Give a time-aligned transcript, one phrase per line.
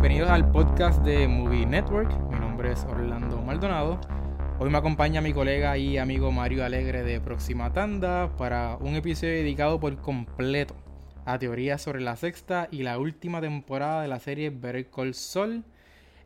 [0.00, 2.10] bienvenidos al podcast de Movie Network.
[2.30, 4.00] Mi nombre es Orlando Maldonado.
[4.58, 9.34] Hoy me acompaña mi colega y amigo Mario Alegre de Próxima Tanda para un episodio
[9.34, 10.74] dedicado por completo
[11.26, 15.64] a teorías sobre la sexta y la última temporada de la serie Better Call Saul,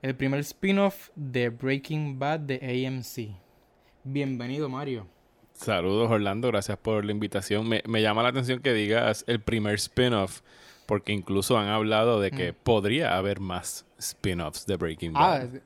[0.02, 3.36] el primer spin-off de Breaking Bad de AMC.
[4.04, 5.09] Bienvenido Mario.
[5.53, 7.68] Saludos Orlando, gracias por la invitación.
[7.68, 10.43] Me, me llama la atención que digas el primer spin-off
[10.86, 15.48] porque incluso han hablado de que podría haber más spin-offs de Breaking Bad.
[15.54, 15.58] Ah,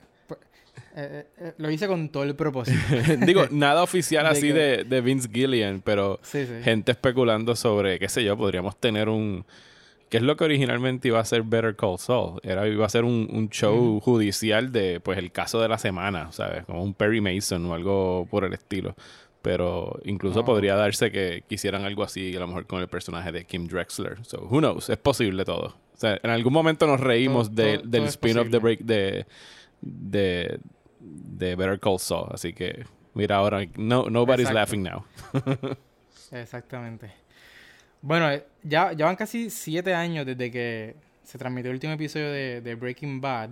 [1.00, 2.78] eh, eh, lo hice con todo el propósito.
[3.26, 6.18] Digo, nada oficial así de, de, Vince Gillian, pero
[6.62, 9.44] gente especulando sobre, qué sé yo, podríamos tener un...
[10.08, 12.40] ¿Qué es lo que originalmente iba a ser Better Call Saul?
[12.42, 16.64] Era, iba a ser un, show judicial de, pues, el caso de la semana, ¿sabes?
[16.64, 18.96] Como un Perry Mason o algo por el estilo.
[19.42, 23.44] Pero incluso podría darse que quisieran algo así, a lo mejor con el personaje de
[23.44, 24.24] Kim Drexler.
[24.24, 24.90] So, who knows?
[24.90, 25.66] Es posible todo.
[25.66, 29.26] O sea, en algún momento nos reímos del spin-off de Break de,
[29.80, 30.60] de,
[31.00, 32.28] de Better Call Saul.
[32.32, 35.04] Así que, mira ahora, no, nobody's laughing now.
[36.32, 37.12] Exactamente.
[38.00, 42.30] Bueno, eh, ya, ya van casi siete años desde que se transmitió el último episodio
[42.30, 43.50] de, de Breaking Bad.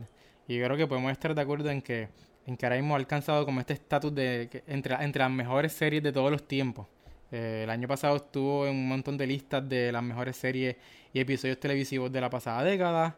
[0.49, 2.09] Y creo que podemos estar de acuerdo en que
[2.47, 6.03] en que ahora mismo ha alcanzado como este estatus de entre, entre las mejores series
[6.03, 6.87] de todos los tiempos.
[7.33, 10.77] Eh, el año pasado estuvo en un montón de listas de las mejores series
[11.13, 13.17] y episodios televisivos de la pasada década.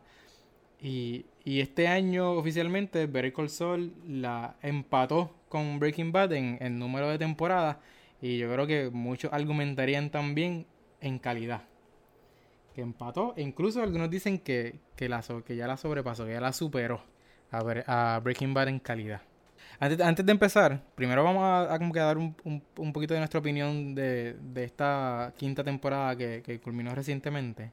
[0.81, 7.09] Y, y este año oficialmente Better Call la empató con Breaking Bad en, en número
[7.09, 7.77] de temporadas.
[8.23, 10.67] Y yo creo que muchos argumentarían también
[11.03, 11.65] en calidad.
[12.75, 13.35] Que empató.
[13.37, 17.03] E incluso algunos dicen que, que, la, que ya la sobrepasó, que ya la superó
[17.51, 19.21] a, Breaking Bad en calidad.
[19.81, 23.39] Antes, antes, de empezar, primero vamos a, como que dar un, un, poquito de nuestra
[23.39, 27.71] opinión de, de esta quinta temporada que, que, culminó recientemente.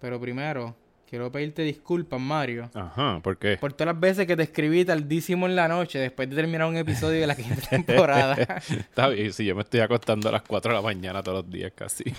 [0.00, 0.74] Pero primero,
[1.08, 2.70] quiero pedirte disculpas, Mario.
[2.74, 3.56] Ajá, ¿por qué?
[3.58, 6.76] Por todas las veces que te escribí tardísimo en la noche después de terminar un
[6.76, 8.34] episodio de la quinta temporada.
[8.68, 11.52] Está bien, sí, yo me estoy acostando a las 4 de la mañana todos los
[11.52, 12.04] días casi.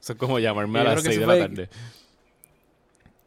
[0.00, 1.68] Eso es como llamarme a las 6 de la tarde.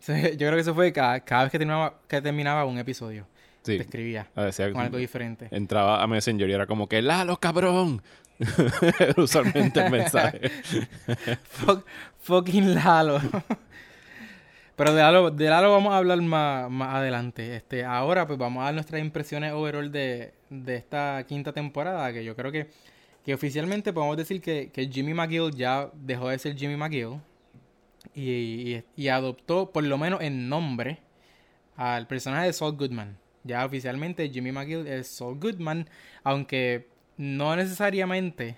[0.07, 3.25] Yo creo que eso fue cada, cada vez que terminaba, que terminaba un episodio.
[3.63, 5.47] Te escribía con algo diferente.
[5.51, 8.01] Entraba a Messenger y era como que, Lalo, cabrón.
[9.17, 10.39] Usualmente el mensaje.
[12.19, 13.19] fucking Lalo.
[14.75, 17.55] Pero de Lalo, de Lalo vamos a hablar más, más adelante.
[17.55, 22.23] Este, ahora pues vamos a dar nuestras impresiones overall de, de esta quinta temporada, que
[22.23, 22.67] yo creo que,
[23.25, 27.19] que oficialmente podemos decir que, que Jimmy McGill ya dejó de ser Jimmy McGill
[28.17, 30.99] y, adoptó, por lo menos en nombre,
[31.75, 33.17] al personaje de Saul Goodman.
[33.43, 35.87] Ya oficialmente Jimmy McGill es Saul Goodman,
[36.23, 38.57] aunque no necesariamente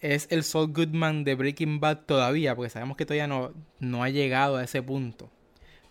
[0.00, 4.08] es el Saul Goodman de Breaking Bad todavía, porque sabemos que todavía no, no ha
[4.08, 5.30] llegado a ese punto.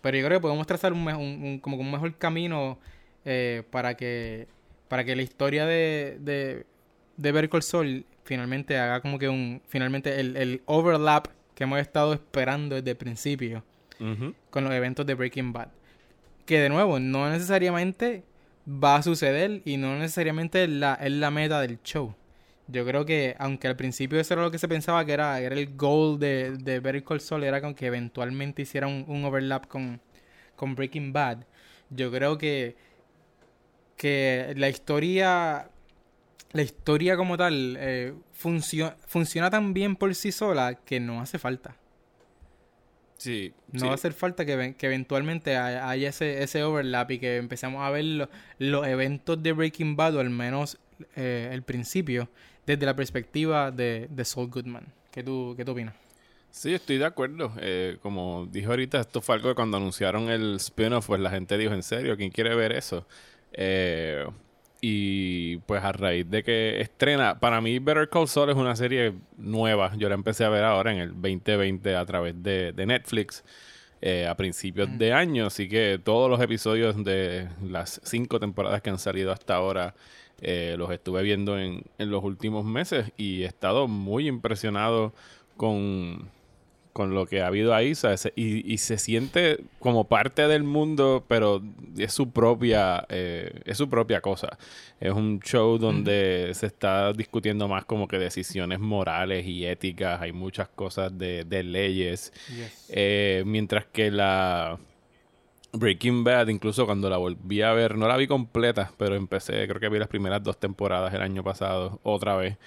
[0.02, 2.78] Pero yo creo que podemos trazar un, como un mejor camino
[3.24, 4.48] eh, para que
[4.88, 6.66] para que la historia de, de,
[7.16, 11.28] de Better finalmente haga como que un finalmente el, el overlap
[11.62, 13.62] que hemos estado esperando desde el principio
[14.50, 15.68] con los eventos de Breaking Bad.
[16.44, 18.24] Que de nuevo, no necesariamente
[18.66, 22.16] va a suceder y no necesariamente es la, es la meta del show.
[22.66, 25.54] Yo creo que, aunque al principio eso era lo que se pensaba que era, era
[25.54, 30.00] el goal de, de Better Call Saul, era con que eventualmente hiciera un, overlap con,
[30.56, 31.44] con Breaking Bad.
[31.90, 32.74] Yo creo que,
[33.96, 35.70] que la historia
[36.52, 41.76] la historia como tal eh, funciona tan bien por sí sola que no hace falta.
[43.16, 43.54] Sí.
[43.70, 47.82] No va a hacer falta que, que eventualmente haya, ese, ese overlap y que empecemos
[47.82, 50.78] a ver los eventos de Breaking Bad, o al menos
[51.14, 52.28] eh, el principio,
[52.66, 54.92] desde la perspectiva de, de Saul Goodman.
[55.12, 55.94] ¿Qué tú, qué tú opinas?
[56.50, 57.52] Sí, estoy de acuerdo.
[57.60, 61.56] Eh, como dije ahorita, esto fue algo que cuando anunciaron el spin-off, pues la gente
[61.56, 62.16] dijo, ¿en serio?
[62.16, 63.06] ¿Quién quiere ver eso?
[63.52, 64.26] Eh,
[64.84, 69.14] y pues a raíz de que estrena, para mí Better Call Saul es una serie
[69.36, 69.94] nueva.
[69.96, 73.44] Yo la empecé a ver ahora en el 2020 a través de, Netflix.
[74.04, 78.90] Eh, a principios de año, así que todos los episodios de las cinco temporadas que
[78.90, 79.94] han salido hasta ahora
[80.40, 85.14] eh, los estuve viendo en, en los últimos meses y he estado muy impresionado
[85.56, 86.28] con,
[86.92, 87.92] con lo que ha habido ahí,
[88.36, 91.62] Y, se siente como parte del mundo, pero
[91.96, 94.58] es su propia, eh, es su propia cosa.
[95.00, 100.32] Es un show donde se está discutiendo más como que decisiones morales y éticas, hay
[100.32, 102.32] muchas cosas de, leyes,
[102.88, 104.78] eh, mientras que la
[105.72, 109.80] Breaking Bad, incluso cuando la volví a ver, no la vi completa, pero empecé, creo
[109.80, 112.58] que vi las primeras dos temporadas el año pasado, otra vez.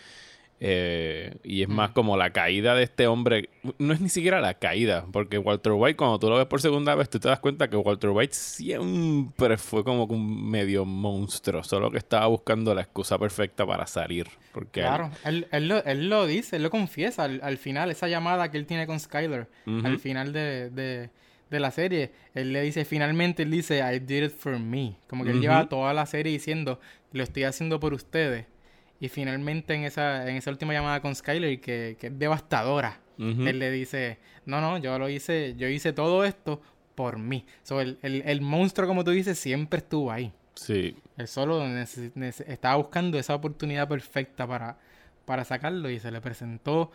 [0.67, 3.50] Eh, y es más como la caída de este hombre.
[3.77, 6.95] No es ni siquiera la caída, porque Walter White, cuando tú lo ves por segunda
[6.95, 11.91] vez, tú te das cuenta que Walter White siempre fue como un medio monstruo, solo
[11.91, 14.27] que estaba buscando la excusa perfecta para salir.
[14.53, 18.50] Porque claro, él, él, lo, él lo, dice, él lo confiesa al, final, esa llamada
[18.50, 21.12] que él tiene con Skyler, al final de, de,
[21.51, 24.95] de, la serie, él le dice, finalmente él dice, I did it for me.
[25.07, 26.79] Como que él lleva toda la serie diciendo,
[27.12, 28.47] lo estoy haciendo por ustedes.
[29.00, 33.59] Y finalmente en esa, en esa última llamada con Skyler, que, que es devastadora, él
[33.59, 36.62] le dice, no, no, yo lo hice, yo hice todo esto
[36.95, 37.45] por mí.
[37.63, 40.33] So, el, el, el monstruo, como tú dices, siempre estuvo ahí.
[40.56, 40.95] Sí.
[41.18, 44.77] Él solo estaba buscando esa oportunidad perfecta para,
[45.25, 46.91] para sacarlo y se le presentó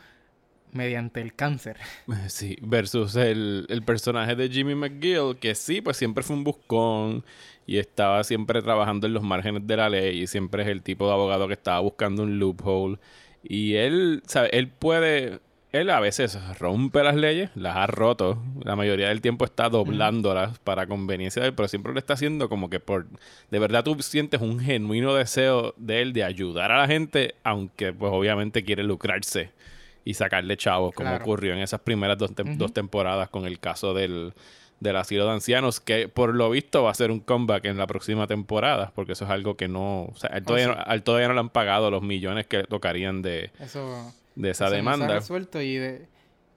[0.73, 1.77] mediante el cáncer.
[2.29, 7.25] Sí, versus el, el, personaje de Jimmy McGill, que sí, pues siempre fue un buscón
[7.67, 11.07] y estaba siempre trabajando en los márgenes de la ley y siempre es el tipo
[11.07, 12.99] de abogado que estaba buscando un loophole.
[13.43, 14.51] Y él, ¿sabe?
[14.53, 15.39] Él puede,
[15.73, 20.59] él a veces rompe las leyes, las ha roto, la mayoría del tiempo está doblándolas
[20.59, 23.07] para conveniencia de él, pero siempre lo está haciendo como que por,
[23.51, 27.93] de verdad tú sientes un genuino deseo de él de ayudar a la gente, aunque
[27.93, 29.53] pues obviamente quiere lucrarse
[30.05, 34.33] y sacarle chavos, como ocurrió en esas primeras dos, dos temporadas con el caso del,
[34.81, 37.87] del asilo de ancianos, que por lo visto va a ser un comeback en la
[37.87, 41.41] próxima temporada, porque eso es algo que no, o sea, todavía, no, todavía no le
[41.41, 43.51] han pagado los millones que tocarían de,
[44.35, 45.07] de esa demanda.
[45.07, 46.09] No resuelto y de,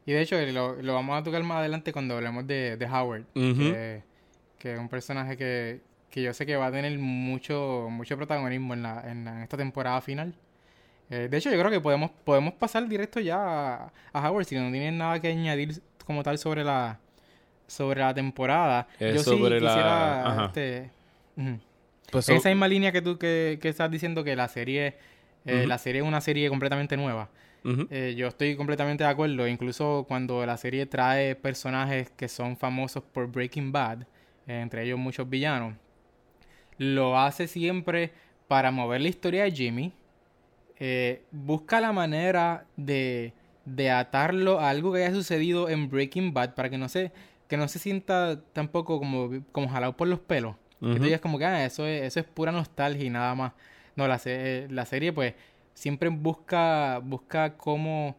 [0.05, 3.25] y de hecho lo, lo, vamos a tocar más adelante cuando hablemos de, de Howard,
[3.33, 4.03] que,
[4.57, 8.73] que, es un personaje que, que yo sé que va a tener mucho, mucho protagonismo
[8.73, 10.33] en, la, en, esta temporada final.
[11.13, 14.71] Eh, de hecho, yo creo que podemos, podemos pasar directo ya a, Howard si no
[14.71, 16.99] tienen nada que añadir como tal sobre la,
[17.67, 18.87] sobre la temporada.
[18.99, 20.45] yo sí quisiera...
[20.47, 20.89] Este,
[22.11, 24.95] pues esa misma línea que tú que, que estás diciendo que la serie,
[25.45, 27.29] eh, la serie es una serie completamente nueva.
[27.89, 29.47] Eh, yo estoy completamente de acuerdo.
[29.47, 34.01] Incluso cuando la serie trae personajes que son famosos por Breaking Bad,
[34.47, 35.75] eh, entre ellos muchos villanos,
[36.77, 38.11] lo hace siempre
[38.47, 39.93] para mover la historia de Jimmy.
[41.31, 43.33] Busca la manera de,
[43.65, 47.11] de atarlo a algo que haya sucedido en Breaking Bad para que no se
[47.47, 50.55] que no se sienta tampoco como, como jalado por los pelos.
[50.81, 53.53] Que tú digas como que ah, eso, es, eso es pura nostalgia y nada más.
[53.95, 54.19] No, la,
[54.69, 55.33] la serie pues
[55.73, 58.17] siempre busca, busca cómo,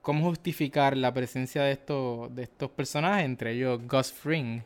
[0.00, 4.62] cómo justificar la presencia de estos, de estos personajes, entre ellos Gus Fring,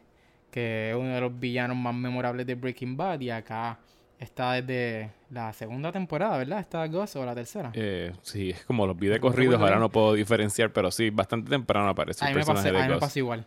[0.53, 3.81] que es uno de los villanos más memorables de Breaking Bad, y acá
[4.19, 6.61] está desde la segunda temporada, ¿verdad?
[6.61, 7.71] ¿Está Gus o la tercera?
[7.75, 11.51] Eh, sí, es como los vi de corridos, ahora no puedo diferenciar, pero sí, bastante
[11.51, 13.47] temprano aparece el personaje de A mí me pasa igual.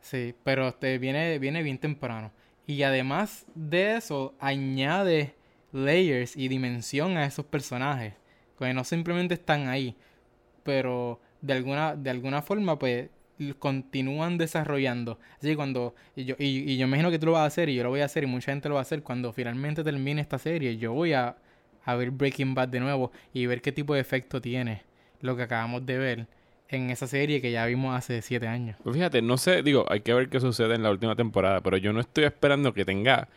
[0.00, 2.30] Sí, pero este viene, viene bien temprano.
[2.66, 5.34] Y además de eso, añade
[5.72, 8.14] layers y dimensión a esos personajes.
[8.58, 9.96] Que no simplemente están ahí.
[10.64, 13.08] Pero de alguna, de alguna forma, pues,
[13.58, 15.18] continúan desarrollando.
[15.38, 15.94] Así que cuando.
[16.16, 18.00] Y yo, y, yo imagino que tú lo vas a hacer, y yo lo voy
[18.00, 19.02] a hacer, y mucha gente lo va a hacer.
[19.02, 21.36] Cuando finalmente termine esta serie, yo voy a,
[21.84, 24.82] a ver Breaking Bad de nuevo y ver qué tipo de efecto tiene
[25.20, 26.26] lo que acabamos de ver
[26.68, 28.76] en esa serie que ya vimos hace siete años.
[28.82, 31.76] Pues fíjate, no sé, digo, hay que ver qué sucede en la última temporada, pero
[31.76, 33.28] yo no estoy esperando que tenga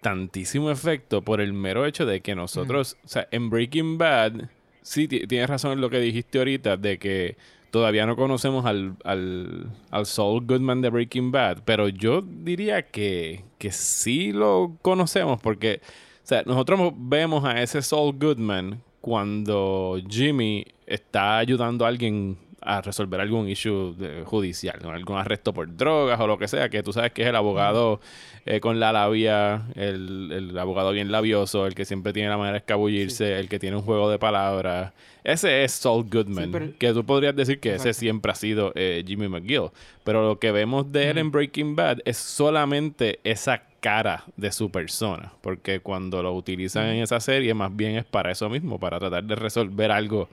[0.00, 4.48] tantísimo efecto por el mero hecho de que nosotros, o sea, en Breaking Bad,
[4.82, 7.36] sí, tienes razón en lo que dijiste ahorita, de que
[7.70, 13.44] todavía no conocemos al, al, al Saul Goodman de Breaking Bad, pero yo diría que,
[13.58, 15.80] que sí lo conocemos porque,
[16.22, 22.80] o sea, nosotros vemos a ese Saul Goodman cuando Jimmy está ayudando a alguien a
[22.80, 27.12] resolver algún issue judicial, algún arresto por drogas o lo que sea, que tú sabes
[27.12, 28.00] que es el abogado
[28.46, 32.52] eh, con la labia, el, el, abogado bien labioso, el que siempre tiene la manera
[32.52, 34.92] de escabullirse, el que tiene un juego de palabras.
[35.24, 39.28] Ese es Saul Goodman, que tú podrías decir que ese siempre ha sido eh, Jimmy
[39.28, 39.70] McGill.
[40.04, 44.70] Pero lo que vemos de él en Breaking Bad es solamente esa cara de su
[44.70, 48.98] persona, porque cuando lo utilizan en esa serie más bien es para eso mismo, para
[48.98, 50.28] tratar de resolver algo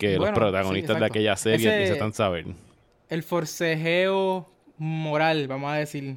[0.00, 2.46] que los protagonistas de aquella serie necesitan saber.
[3.08, 6.16] El forcejeo moral, vamos a decir,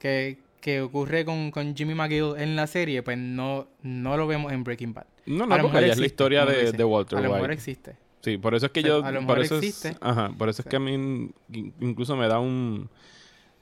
[0.00, 4.52] que, que, ocurre con, con, Jimmy McGill en la serie, pues no, no lo vemos
[4.52, 5.06] en Breaking Bad.
[5.26, 7.26] No, no, porque es la historia de, de, Walter White.
[7.26, 7.96] A lo mejor existe.
[8.22, 9.04] Sí, por eso es que yo...
[9.04, 9.96] A lo mejor existe.
[10.00, 11.30] ajá, por eso es que a mí
[11.80, 12.88] incluso me da un...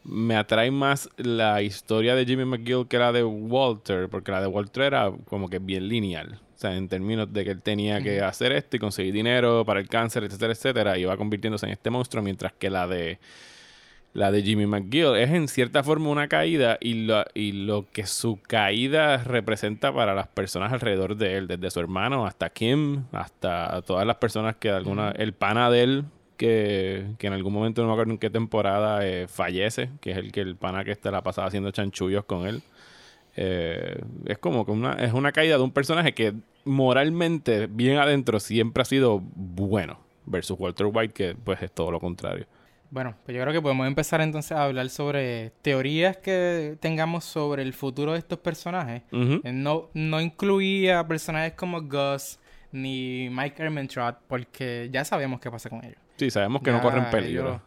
[0.04, 4.48] Me atrae más la historia de Jimmy McGill que la de Walter, porque la de
[4.48, 8.52] Walter era como que bien lineal sea, en términos de que él tenía que hacer
[8.52, 12.22] esto y conseguir dinero para el cáncer, etcétera, etcétera, y va convirtiéndose en este monstruo,
[12.22, 13.18] mientras que la de
[14.14, 18.06] la de Jimmy McGill, es en cierta forma una caída y lo, y lo que
[18.06, 23.80] su caída representa para las personas alrededor de él, desde su hermano hasta Kim, hasta
[23.82, 26.04] todas las personas que alguna, el pana de él,
[26.36, 30.32] que, en algún momento no me acuerdo en qué temporada eh, fallece, que es el
[30.32, 32.62] que el pana que está la pasada haciendo chanchullos con él.
[33.36, 36.34] Eh, es como que una, es una caída de un personaje que
[36.64, 40.00] moralmente, bien adentro, siempre ha sido bueno.
[40.24, 42.46] Versus Walter White, que pues es todo lo contrario.
[42.90, 47.62] Bueno, pues yo creo que podemos empezar entonces a hablar sobre teorías que tengamos sobre
[47.62, 49.02] el futuro de estos personajes.
[49.10, 52.38] Eh, no, no incluía personajes como Gus
[52.70, 55.96] ni Mike Ermentrout porque ya sabemos qué pasa con ellos.
[56.16, 57.62] Sí, sabemos que no corren peligro.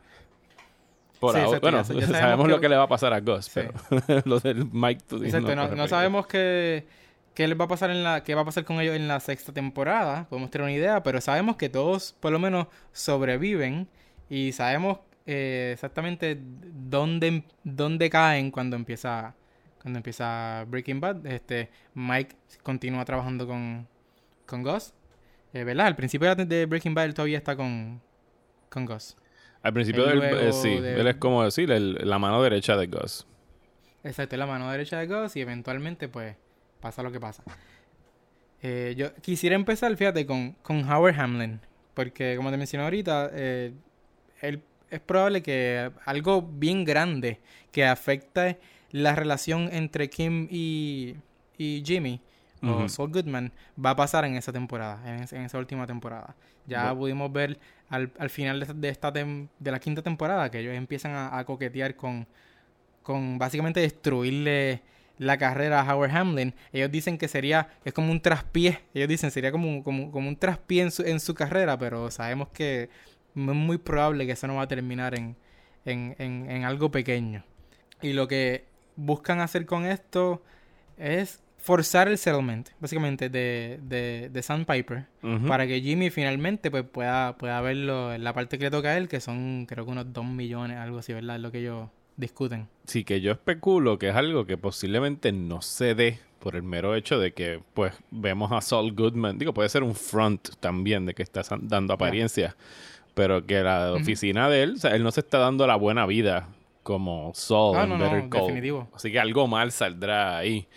[1.19, 3.71] Por ahora, bueno, sabemos, lo que le va a pasar a Gus, pero
[4.25, 5.23] lo del Mike tú.
[5.23, 6.85] Exacto, no, sabemos qué,
[7.33, 9.19] qué les va a pasar en la, qué va a pasar con ellos en la
[9.19, 10.27] sexta temporada.
[10.29, 13.87] Podemos tener una idea, pero sabemos que todos por lo menos sobreviven
[14.29, 19.35] y sabemos eh, exactamente dónde, dónde caen cuando empieza
[19.81, 21.25] cuando empieza Breaking Bad.
[21.27, 23.87] Este Mike continúa trabajando con
[24.45, 24.93] con Gus,
[25.53, 25.87] eh, ¿verdad?
[25.87, 28.01] Al principio de Breaking Bad él todavía está con
[28.69, 29.15] con Gus.
[29.65, 33.25] Al principio del, eh, sí, él es como decir la mano derecha de Gus.
[34.03, 36.35] Exacto, la mano derecha de Gus y eventualmente pues
[36.79, 37.41] pasa lo que pasa.
[38.61, 41.59] Eh, yo quisiera empezar, fíjate, con, con Howard Hamlin,
[41.95, 43.73] porque como te mencioné ahorita, eh,
[44.41, 47.39] él, es probable que algo bien grande
[47.71, 48.59] que afecte
[48.91, 51.15] la relación entre Kim y,
[51.57, 52.21] y Jimmy
[52.61, 53.51] o Saul Goodman
[53.83, 56.35] va a pasar en esa temporada, en, esa última temporada.
[56.67, 57.59] Ya pudimos ver
[57.89, 62.27] al, al final de, esta de la quinta temporada que ellos empiezan a, coquetear con,
[63.03, 64.81] con básicamente destruirle
[65.17, 66.53] la carrera a Howard Hamlin.
[66.73, 70.35] Ellos dicen que sería, es como un traspié, ellos dicen sería como, como, como un
[70.35, 72.89] traspié en su, en su carrera, pero sabemos que es
[73.35, 75.35] muy probable que eso no va a terminar en,
[75.85, 77.43] en, en, en algo pequeño.
[78.01, 80.41] Y lo que buscan hacer con esto
[80.97, 85.07] es forzar el settlement, básicamente, de, de, de Sandpiper,
[85.47, 88.97] para que Jimmy finalmente pues, pueda, pueda verlo en la parte que le toca a
[88.97, 91.37] él, que son creo que unos 2 millones, algo así, ¿verdad?
[91.37, 92.67] Es lo que ellos discuten.
[92.85, 96.93] Sí, que yo especulo que es algo que posiblemente no se dé por el mero
[96.93, 101.15] hecho de que, pues, vemos a Saul Goodman, digo, puede ser un front también de
[101.15, 102.55] que está dando apariencia,
[103.15, 106.05] pero que la oficina de él, o sea, él no se está dando la buena
[106.05, 106.47] vida
[106.83, 108.87] como Saul ah, en Better Definitivo.
[108.93, 110.67] Así que algo mal saldrá ahí.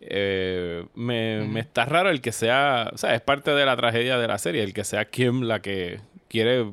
[0.00, 4.28] Eh, me, está raro el que sea, o sea, es parte de la tragedia de
[4.28, 6.66] la serie, el que sea Kim la que quiere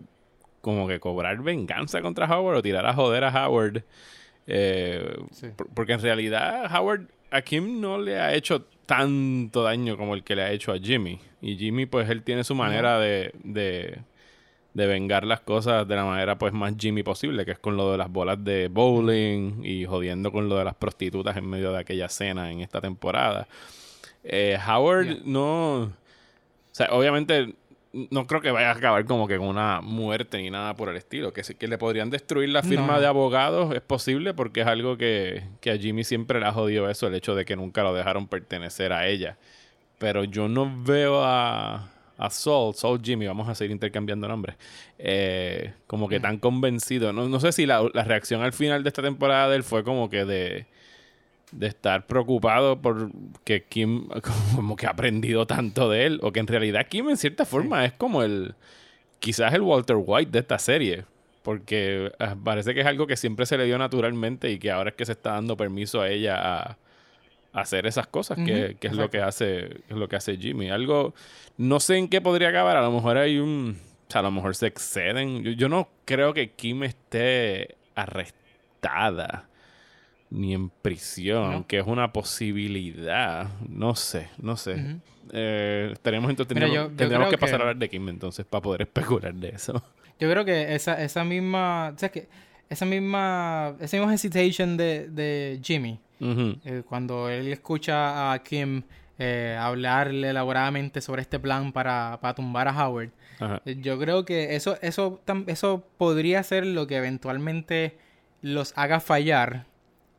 [0.62, 3.84] como que cobrar venganza contra Howard o tirar a joder a Howard.
[4.48, 5.18] Eh,
[5.74, 10.36] porque en realidad Howard a Kim no le ha hecho tanto daño como el que
[10.36, 11.20] le ha hecho a Jimmy.
[11.42, 14.00] Y Jimmy pues él tiene su manera de de
[14.76, 17.98] vengar las cosas de la manera pues más Jimmy posible, que es con lo de
[17.98, 22.10] las bolas de bowling y jodiendo con lo de las prostitutas en medio de aquella
[22.10, 23.48] cena en esta temporada.
[24.24, 25.84] Eh, Howard no...
[25.84, 25.92] O
[26.74, 27.56] sea, obviamente
[28.12, 30.98] no creo que vaya a acabar como que con una muerte ni nada por el
[30.98, 31.32] estilo.
[31.32, 35.44] Que, que le podrían destruir la firma de abogados es posible porque es algo que,
[35.62, 38.28] que a Jimmy siempre le ha jodido eso, el hecho de que nunca lo dejaron
[38.28, 39.38] pertenecer a ella.
[39.98, 44.56] Pero yo no veo a, a Saul, Saul Jimmy, vamos a seguir intercambiando nombres,
[44.98, 47.14] eh, como que tan convencido.
[47.14, 50.10] No, no sé si la, reacción al final de esta temporada de él fue como
[50.10, 50.66] que de,
[51.52, 53.12] de estar preocupado por
[53.44, 54.08] que Kim
[54.56, 57.86] como que ha aprendido tanto de él, o que en realidad Kim en cierta forma
[57.86, 58.56] es como el,
[59.20, 61.06] quizás el Walter White de esta serie.
[61.44, 64.90] Porque ah, parece que es algo que siempre se le dio naturalmente y que ahora
[64.90, 66.78] es que se está dando permiso a ella a,
[67.56, 70.70] hacer esas cosas, que, es lo que hace, es lo que hace Jimmy.
[70.70, 71.14] Algo,
[71.58, 74.32] no sé en qué podría acabar, a lo mejor hay un, o sea, a lo
[74.32, 75.44] mejor se exceden.
[75.44, 79.48] Yo, no creo que Kim esté arrestada
[80.30, 83.48] ni en prisión, que es una posibilidad.
[83.70, 84.98] No sé, no sé.
[85.32, 89.50] Eh, tenemos entonces tendríamos, que pasar a hablar de Kim entonces para poder especular de
[89.50, 89.82] eso.
[90.20, 92.28] Yo creo que esa, esa misma, o sea, que
[92.70, 98.84] esa misma, esa misma hesitation de, de Jimmy eh, cuando él escucha a Kim
[99.18, 103.10] eh, hablarle elaboradamente sobre este plan para, tumbar a Howard,
[103.66, 107.98] eh, yo creo que eso, eso, eso podría ser lo que eventualmente
[108.42, 109.66] los haga fallar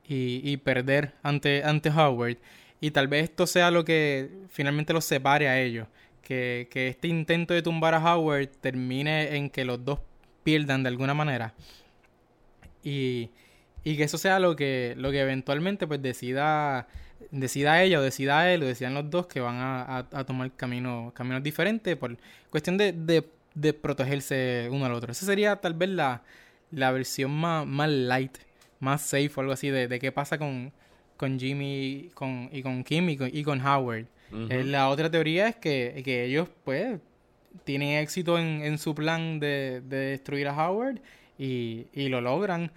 [0.08, 2.38] y, perder ante, ante Howard.
[2.80, 5.88] Y tal vez esto sea lo que finalmente los separe a ellos.
[6.22, 10.00] Que, que este intento de tumbar a Howard termine en que los dos
[10.42, 11.54] pierdan de alguna manera.
[12.84, 13.30] Y,
[13.86, 16.88] y que eso sea lo que, lo que eventualmente pues decida,
[17.30, 21.40] decida ella o decida él o decidan los dos que van a, tomar camino, caminos
[21.40, 22.16] diferentes por
[22.50, 22.92] cuestión de,
[23.54, 25.12] de, protegerse uno al otro.
[25.12, 26.24] Esa sería tal vez la,
[26.72, 28.36] la versión más, más light,
[28.80, 30.72] más safe o algo así de, de qué pasa con,
[31.16, 34.06] con Jimmy con, y con Kim y con, y con Howard.
[34.50, 36.98] Eh, la otra teoría es que, que ellos, pues,
[37.62, 40.98] tienen éxito en, en su plan de, de destruir a Howard
[41.38, 42.72] y, y lo logran.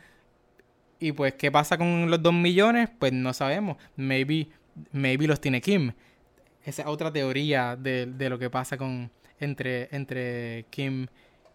[0.99, 2.89] Y pues, ¿qué pasa con los dos millones?
[2.99, 3.77] Pues no sabemos.
[3.95, 4.47] Maybe,
[4.91, 5.91] maybe los tiene Kim.
[6.65, 11.07] Esa es otra teoría de, de lo que pasa con entre, entre Kim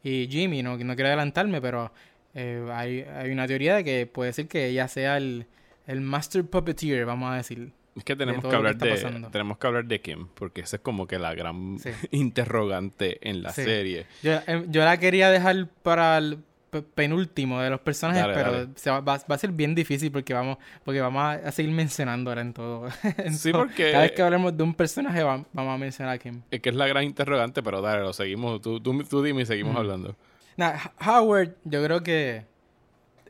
[0.02, 0.62] y Jimmy.
[0.62, 1.92] No, no quiero adelantarme, pero
[2.34, 5.46] eh, hay, hay una teoría de que puede ser que ella sea el,
[5.86, 7.70] el Master Puppeteer, vamos a decir.
[7.96, 11.06] Es que tenemos que hablar de tenemos que hablar de Kim porque esa es como
[11.06, 11.90] que la gran Sí.
[12.10, 13.62] interrogante en la Sí.
[13.62, 14.06] serie.
[14.22, 16.38] Yo, em, yo la quería dejar para el
[16.82, 18.68] penúltimo de los personajes, Dale, pero dale.
[18.74, 21.72] se va, va- va a ser bien difícil porque vamos, porque vamos a, a seguir
[21.72, 22.88] mencionando ahora en todo.
[23.18, 23.62] en Sí, todo.
[23.62, 26.42] porque- Cada vez que hablemos de un personaje va- vamos a mencionar a Kim.
[26.50, 28.60] Es que es la gran interrogante, pero dale, lo seguimos.
[28.60, 30.16] Tú, tú, tú dime y seguimos hablando.
[30.56, 30.72] Nah,
[31.06, 32.44] Howard, yo creo que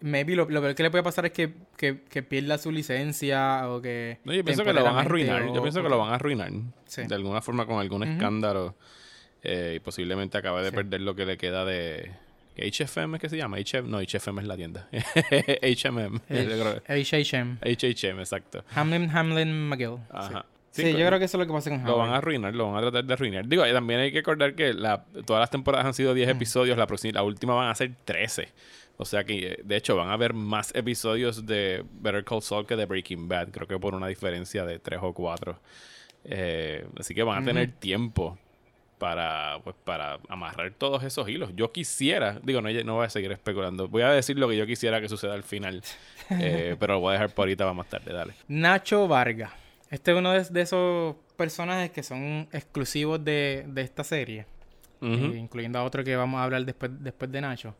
[0.01, 3.69] maybe lo, lo peor que le puede pasar es que, que, que pierda su licencia
[3.71, 4.19] o que...
[4.25, 5.47] No, yo pienso que lo van a arruinar.
[5.55, 6.51] Yo pienso que lo van a arruinar.
[6.87, 7.03] Sí.
[7.07, 8.75] De alguna forma con algún escándalo.
[9.43, 10.75] eh, y posiblemente acabe de Sí.
[10.77, 12.13] perder lo que le queda de...
[12.57, 13.59] HFM es que se llama?
[13.59, 14.89] HF, no, HFM es la tienda.
[14.93, 16.21] HMM.
[16.29, 17.57] Eh, H.H.M.
[17.63, 18.65] HHM, exacto.
[18.75, 19.97] Hamlin, Hamlin McGill.
[19.97, 20.03] Sí.
[20.11, 20.47] Ajá.
[20.71, 21.91] Sí, Sí, yo creo que eso es lo que pasa con Howard.
[21.91, 23.47] Lo van a arruinar, lo van a tratar de arruinar.
[23.47, 26.31] Digo, y también hay que recordar que la, todas las temporadas han sido 10 Mm.
[26.33, 28.49] episodios, la, próxima, la última van a ser 13.
[28.97, 32.67] O sea que, eh, de hecho, van a haber más episodios de Better Call Saul
[32.67, 33.51] que de Breaking Bad.
[33.51, 35.61] Creo que por una diferencia de 3 o 4.
[36.99, 38.39] así que van a tener tiempo
[38.99, 41.51] para, pues, para amarrar todos esos hilos.
[41.55, 43.89] Yo quisiera, digo, no, no voy a seguir especulando.
[43.89, 45.83] Voy a decir lo que yo quisiera que suceda al final.
[46.31, 48.35] eh, pero lo voy a dejar por ahorita para más tarde, dale.
[48.49, 49.53] Nacho Vargas.
[49.91, 54.47] Este es uno de, de esos personajes que son exclusivos de, de esta serie.
[55.03, 57.75] Eh, incluyendo a otro que vamos a hablar después, después de Nacho.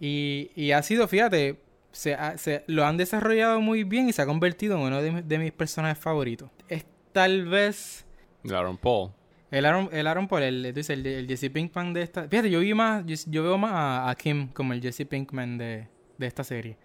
[0.00, 1.60] Y, y ha sido, fíjate,
[1.92, 5.38] se, ha- se- lo han desarrollado muy bien y se ha convertido en uno de
[5.38, 6.48] mis personajes favoritos.
[6.68, 8.06] Es tal vez
[8.50, 9.10] Aaron Paul.
[9.50, 12.28] El Aaron, el Aaron Paul, el, dices, el, el Jesse Pinkman de esta...
[12.28, 15.58] Fíjate, yo vi más, yo, yo veo más a, a Kim como el Jesse Pinkman
[15.58, 15.86] de,
[16.18, 16.76] de esta serie.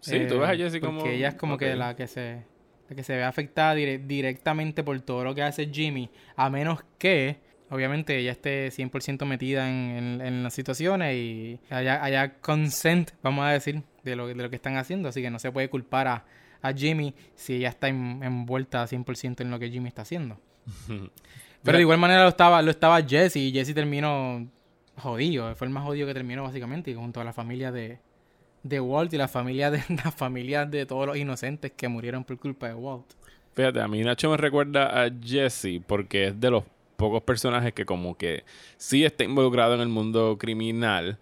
[0.00, 0.98] Sí, tú ves a Jessie como...
[1.00, 1.78] Porque ella es como que ok.
[1.78, 2.44] la que se
[2.88, 6.84] la que se ve afectada dire- directamente por todo lo que hace Jimmy, a menos
[6.98, 7.38] que
[7.70, 13.46] obviamente ella esté 100% metida en, en, en las situaciones y haya, haya consent, vamos
[13.46, 16.06] a decir, de lo, de lo que están haciendo, así que no se puede culpar
[16.08, 16.26] a,
[16.60, 20.38] a Jimmy si ella está en- envuelta 100% en lo que Jimmy está haciendo.
[21.64, 24.46] Pero de igual manera lo estaba, lo estaba Jesse y Jesse terminó
[24.98, 25.54] jodido.
[25.56, 27.98] Fue el más jodido que terminó básicamente y junto a la familia de,
[28.62, 32.38] de Walt y la familia de la familia de todos los inocentes que murieron por
[32.38, 33.06] culpa de Walt.
[33.54, 36.64] Fíjate, a mí Nacho me recuerda a Jesse porque es de los
[36.96, 38.44] pocos personajes que como que
[38.76, 41.18] sí está involucrado en el mundo criminal,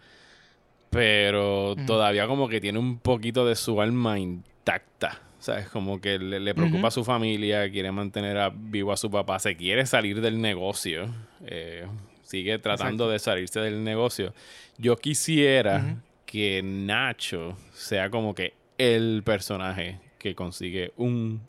[0.90, 5.20] pero todavía como que tiene un poquito de su alma intacta.
[5.42, 5.68] ¿Sabes?
[5.70, 9.40] Como que le, le preocupa a su familia, quiere mantener a- vivo a su papá,
[9.40, 11.12] se quiere salir del negocio,
[11.44, 11.85] eh,
[12.22, 13.11] sigue tratando Exacto.
[13.11, 14.33] de salirse del negocio.
[14.78, 21.40] Yo quisiera que Nacho sea como que el personaje que consigue un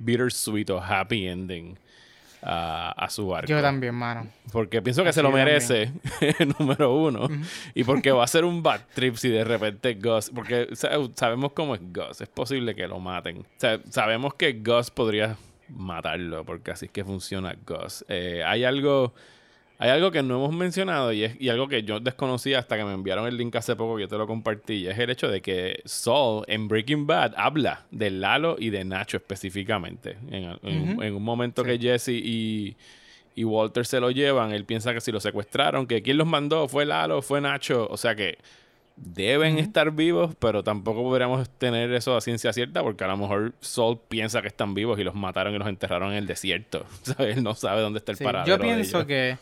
[0.00, 1.78] bittersweet o happy ending
[2.42, 3.48] a, a su arco.
[3.48, 4.26] Yo también, mano.
[4.52, 5.92] Porque pienso que Así se lo merece,
[6.58, 7.28] número uno.
[7.74, 10.30] Y porque va a ser un bad trip si de repente Gus...
[10.34, 12.20] Porque sa- sabemos cómo es Gus.
[12.20, 13.38] Es posible que lo maten.
[13.38, 15.36] O sea, sabemos que Gus podría
[15.68, 18.04] matarlo, porque así es que funciona Gus.
[18.08, 19.12] Eh, hay algo...
[19.80, 22.84] Hay algo que no hemos mencionado y, es, y algo que yo desconocía hasta que
[22.84, 24.74] me enviaron el link hace poco que yo te lo compartí.
[24.74, 28.84] Y es el hecho de que Saul en Breaking Bad habla de Lalo y de
[28.84, 30.16] Nacho específicamente.
[30.30, 31.02] En, en- Ujú.
[31.02, 31.68] en un momento Sí.
[31.70, 32.76] que Jesse y,
[33.36, 36.66] y Walter se lo llevan, él piensa que si lo secuestraron, que quién los mandó,
[36.66, 37.86] fue Lalo, fue Nacho.
[37.88, 38.38] O sea que
[38.96, 43.52] deben estar vivos, pero tampoco podríamos tener eso a ciencia cierta porque a lo mejor
[43.60, 46.84] Saul piensa que están vivos y los mataron y los enterraron en el desierto.
[47.02, 47.36] ¿Sabes?
[47.36, 49.06] Él no sabe dónde está el Sí, paradero yo de pienso ellos.
[49.06, 49.38] que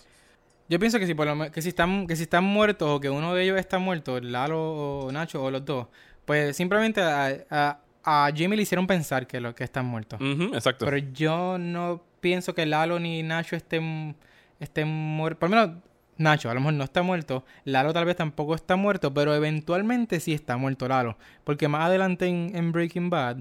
[0.69, 3.11] yo pienso que si por lo que si están que si están muertos o que
[3.11, 4.61] uno de ellos está muerto, Lalo
[5.07, 5.87] o Nacho o los dos,
[6.25, 10.21] pues simplemente a, a- a Jimmy le hicieron pensar que lo que están muertos.
[10.55, 10.85] Exacto.
[10.85, 14.15] Pero yo no pienso que Lalo ni Nacho estén,
[14.61, 15.41] estén muertos.
[15.41, 15.83] Por lo menos
[16.17, 17.45] Nacho, a lo mejor no está muerto.
[17.65, 21.19] Lalo tal vez tampoco está muerto, pero eventualmente sí está muerto Lalo.
[21.43, 23.39] Porque más adelante en, en Breaking Bad,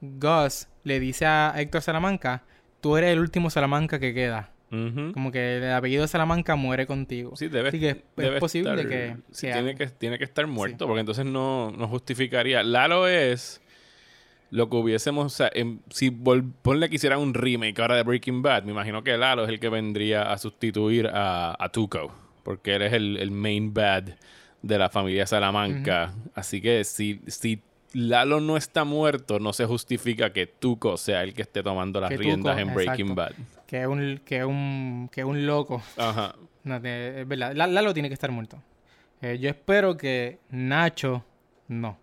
[0.00, 2.42] Gus le dice a Héctor Salamanca,
[2.80, 4.50] tú eres el último Salamanca que queda.
[5.12, 7.36] Como que el apellido Salamanca muere contigo.
[7.36, 9.16] Sí, debe, Así que es, posible estar- que...
[9.30, 12.62] sí, tiene, que, tiene que estar muerto, porque entonces no, no justificaría.
[12.62, 13.60] Lalo es
[14.50, 15.26] lo que hubiésemos.
[15.26, 18.72] O sea, em- si vol- ponle que hicieran un remake ahora de Breaking Bad, me
[18.72, 22.92] imagino que Lalo es el que vendría a sustituir a, a Tuco, porque él es
[22.92, 24.04] el, el main bad
[24.62, 26.14] de la familia Salamanca.
[26.34, 27.60] Así que si, si
[27.94, 32.10] Lalo no está muerto, no se justifica que Tuco sea el que esté tomando las
[32.10, 33.32] riendas en Breaking Bad.
[33.66, 35.82] Que es un, que un, que un loco.
[35.96, 36.34] Ajá.
[36.64, 37.54] es verdad.
[37.54, 38.60] Lalo tiene que estar muerto.
[39.22, 41.24] Eh, yo espero que Nacho
[41.68, 41.96] no.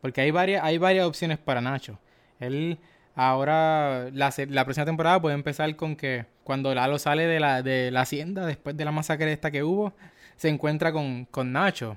[0.00, 1.98] Porque hay varias, hay varias opciones para Nacho.
[2.40, 2.78] Él
[3.14, 7.90] ahora, la, la próxima temporada puede empezar con que cuando Lalo sale de la, de
[7.90, 9.92] la hacienda, después de la masacre esta que hubo,
[10.36, 11.96] se encuentra con, con Nacho.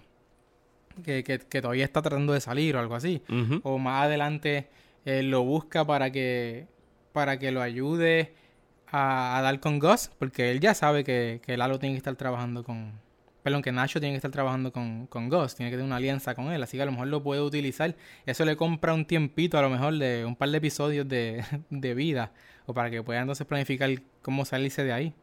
[1.04, 3.21] Que, que, todavía está tratando de salir o algo así.
[3.63, 4.67] O más adelante
[5.06, 6.67] eh, lo busca para que,
[7.13, 8.34] para que lo ayude
[8.88, 12.63] a, dar con Gus, porque él ya sabe que, que Lalo tiene que estar trabajando
[12.63, 12.99] con,
[13.43, 16.36] perdón, que Nacho tiene que estar trabajando con, con Ghost, tiene que tener una alianza
[16.36, 17.95] con él, así que a lo mejor lo puede utilizar.
[18.25, 21.93] Eso le compra un tiempito, a lo mejor, de un par de episodios de, de
[21.93, 22.32] vida,
[22.65, 23.89] o para que pueda entonces planificar
[24.21, 25.13] cómo salirse de ahí.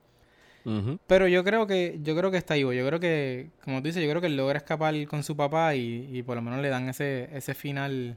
[1.07, 2.73] Pero yo creo que yo creo que está vivo.
[2.73, 5.75] Yo creo que, como tú dices, yo creo que él logra escapar con su papá
[5.75, 8.17] y, y por lo menos le dan ese, ese final.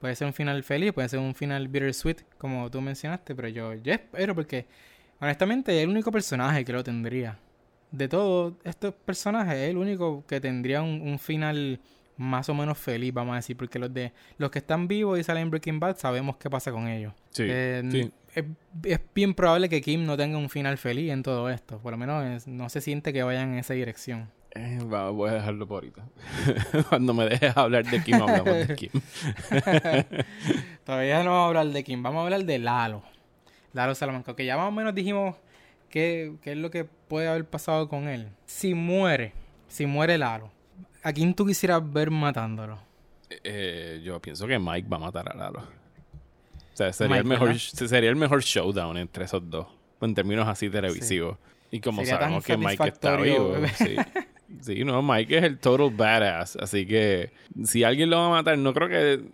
[0.00, 3.72] Puede ser un final feliz, puede ser un final bittersweet, como tú mencionaste, pero yo,
[3.74, 4.66] yo espero porque,
[5.18, 7.38] honestamente, es el único personaje que lo tendría
[7.96, 11.80] de todos estos personajes, es el único que tendría un, final
[12.16, 15.24] más o menos feliz, vamos a decir, porque los de los que están vivos y
[15.24, 17.12] salen Breaking Bad sabemos qué pasa con ellos.
[17.30, 21.78] Sí, eh, Es, bien probable que Kim no tenga un final feliz en todo esto,
[21.78, 24.30] por lo menos no se siente que vayan en esa dirección.
[24.54, 26.04] Eh, voy a dejarlo por ahorita.
[26.88, 28.90] Cuando me dejes hablar de Kim, hablamos de Kim.
[30.84, 33.02] Todavía no vamos a hablar de Kim, vamos a hablar de Lalo.
[33.72, 35.34] Lalo Salamanca, que ya más o menos dijimos
[35.94, 38.28] ¿Qué, es lo que puede haber pasado con él?
[38.46, 39.32] Si muere,
[39.68, 40.50] si muere Lalo,
[41.04, 42.80] ¿a quién tú quisieras ver matándolo?
[43.44, 45.62] Eh, yo pienso que Mike va a matar a Lalo.
[46.74, 49.66] O sea, sería, el mejor, sería el mejor showdown entre esos dos.
[50.00, 51.38] En términos así televisivos.
[51.70, 53.56] Y como sabemos que Mike está vivo.
[53.76, 53.96] Sí.
[54.60, 56.56] Sí, no, Mike es el total badass.
[56.56, 57.32] Así que
[57.64, 59.24] si alguien lo va a matar, no creo que.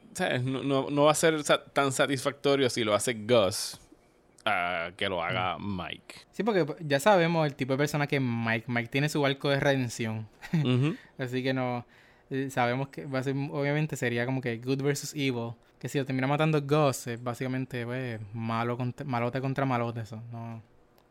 [0.42, 3.80] No, no, va a ser tan satisfactorio si lo hace Gus
[4.96, 6.14] que lo haga Mike.
[6.32, 8.66] Sí, porque ya sabemos el tipo de persona que Mike.
[8.68, 10.28] Mike tiene su arco de redención.
[11.18, 11.86] Así que no.
[12.30, 15.52] Eh, sabemos que va a ser, obviamente sería como que good versus evil.
[15.80, 20.02] Que si lo termina matando Gus, es básicamente pues, malo malote contra malote.
[20.02, 20.62] Eso no,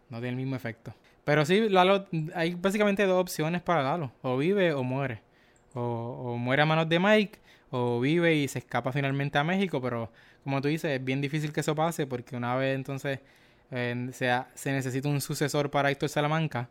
[0.09, 0.93] no tiene el mismo efecto.
[1.23, 5.21] Pero sí, Lalo, hay básicamente dos opciones para Lalo: o vive o muere.
[5.73, 10.11] O, muere a manos de Mike, o vive y se escapa finalmente a México, pero
[10.43, 13.19] como tú dices, es bien difícil que eso pase porque una vez entonces
[13.69, 16.69] eh, se necesita un sucesor para Héctor Salamanca,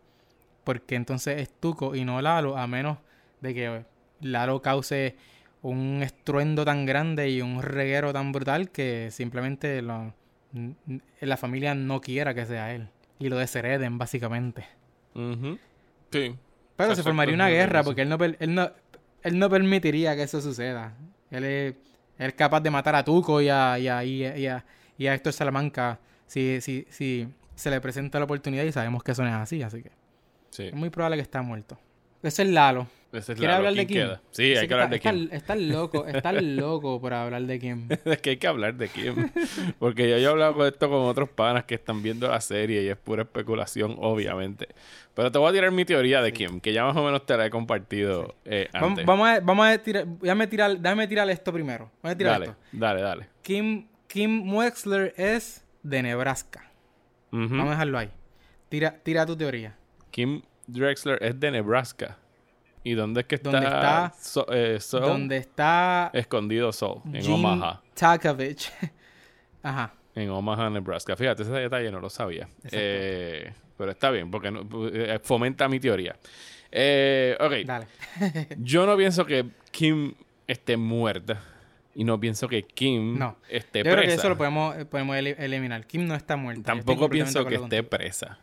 [0.64, 2.98] porque entonces es Tuco y no Lalo, a menos
[3.40, 3.84] de que
[4.20, 5.16] Lalo cause
[5.62, 12.34] un estruendo tan grande y un reguero tan brutal que simplemente la familia no quiera
[12.34, 14.66] que sea él y lo deshereden básicamente.
[16.10, 16.36] Sí.
[16.76, 18.70] Pero se formaría una guerra porque él no, él no,
[19.22, 20.94] él no permitiría que eso suceda.
[21.30, 21.74] Él es
[22.18, 24.64] es capaz de matar a Tuco y a, y a, y a,
[24.96, 29.12] y a Héctor Salamanca si, si, si se le presenta la oportunidad y sabemos que
[29.12, 29.92] eso no es así, así que
[30.58, 31.78] es muy probable que está muerto.
[32.22, 32.88] Ese es Lalo.
[33.12, 33.54] Ese es Lalo.
[33.54, 34.06] hablar de Kim?
[34.30, 35.28] Sí, hay que, hablar de Kim.
[35.32, 37.88] Está, loco, está loco por hablar de Kim.
[38.04, 39.30] es que hay que hablar de Kim.
[39.78, 42.88] Porque yo, he hablado con esto con otros panas que están viendo la serie y
[42.88, 44.68] es pura especulación, obviamente.
[45.14, 47.36] Pero te voy a tirar mi teoría de Kim, que ya más o menos te
[47.36, 49.06] la he compartido eh, antes.
[49.06, 51.90] Vamos, a, vamos a tirar, déjame tirar, déjame tirar esto primero.
[52.02, 52.56] Vamos a tirar dale, esto.
[52.72, 53.28] dale, dale.
[53.42, 56.70] Kim, Kim Wexler es de Nebraska.
[57.30, 58.10] Vamos a dejarlo ahí.
[58.68, 59.76] Tira, tira tu teoría.
[60.10, 62.18] Kim Drexler es de Nebraska.
[62.88, 63.50] ¿Y dónde es que está?
[63.50, 64.14] ¿Dónde está?
[64.50, 66.10] Eh, ¿Dónde está?
[66.14, 67.82] Escondido Soul, en Omaha.
[67.94, 68.70] Takovich.
[69.62, 69.92] Ajá.
[70.14, 71.14] En Omaha, Nebraska.
[71.16, 72.48] Fíjate, ese detalle no lo sabía.
[72.72, 74.48] Eh, pero está bien, porque
[74.92, 76.16] eh, fomenta mi teoría.
[76.72, 77.66] Eh, ok.
[77.66, 77.86] Dale.
[78.58, 80.14] Yo no pienso que Kim
[80.46, 81.42] esté muerta.
[81.94, 83.20] Y no pienso que Kim
[83.50, 83.90] esté presa.
[83.90, 85.86] Yo creo que eso lo podemos, podemos eliminar.
[85.86, 86.62] Kim no está muerta.
[86.62, 88.38] Tampoco pienso que esté presa.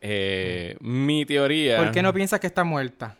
[0.00, 1.78] Eh, mi teoría.
[1.78, 3.16] ¿Por qué no piensas que está muerta?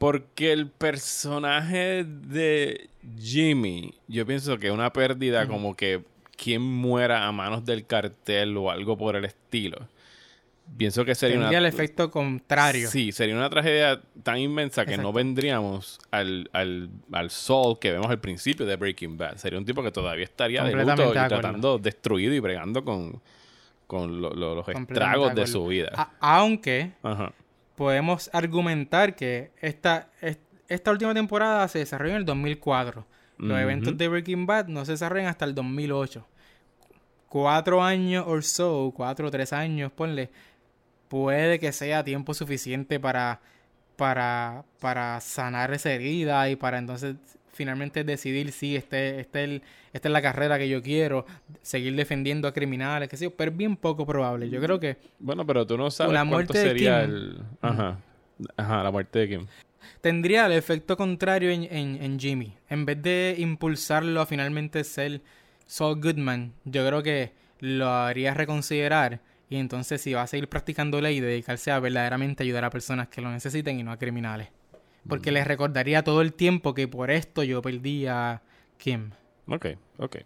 [0.00, 6.02] Porque el personaje de Jimmy, yo pienso que una pérdida como que
[6.38, 9.76] quien muera a manos del cartel o algo por el estilo.
[10.78, 12.88] Pienso que sería Tendría el efecto contrario.
[12.88, 18.08] Sí, sería una tragedia tan inmensa que no vendríamos al, al, al sol que vemos
[18.08, 19.36] al principio de Breaking Bad.
[19.36, 23.20] Sería un tipo que todavía estaría de luto y tratando, destruido y bregando con,
[23.86, 26.14] con los estragos de su vida.
[26.20, 26.92] aunque
[27.80, 30.10] podemos argumentar que esta,
[30.68, 33.06] esta última temporada se desarrolló en el 2004.
[33.38, 36.28] Los eventos de Breaking Bad no se desarrollan hasta el 2008.
[37.30, 40.28] Cuatro años o so, cuatro o tres años, ponle,
[41.08, 43.40] puede que sea tiempo suficiente para
[43.96, 47.16] para, para sanar esa herida y para entonces
[47.60, 49.60] finalmente decidir si este, este
[49.92, 51.26] esta es la carrera que yo quiero,
[51.60, 54.48] seguir defendiendo a criminales, qué sé yo, pero es bien poco probable.
[54.48, 54.96] Yo creo que...
[55.18, 57.42] Bueno, pero tú no sabes la cuánto sería el...
[57.60, 57.98] Ajá.
[58.56, 59.46] Ajá, la muerte de Kim.
[60.00, 62.54] Tendría el efecto contrario en, en, Jimmy.
[62.70, 65.20] En vez de impulsarlo a finalmente ser
[65.66, 69.20] Saul Goodman, yo creo que lo haría reconsiderar
[69.50, 73.08] y entonces si va a seguir practicando ley y dedicarse a verdaderamente ayudar a personas
[73.08, 74.48] que lo necesiten y no a criminales.
[75.08, 75.34] Porque mm.
[75.34, 78.42] les recordaría todo el tiempo que por esto yo perdí a
[78.78, 79.10] Kim.
[79.46, 79.66] Ok,
[79.98, 80.16] ok.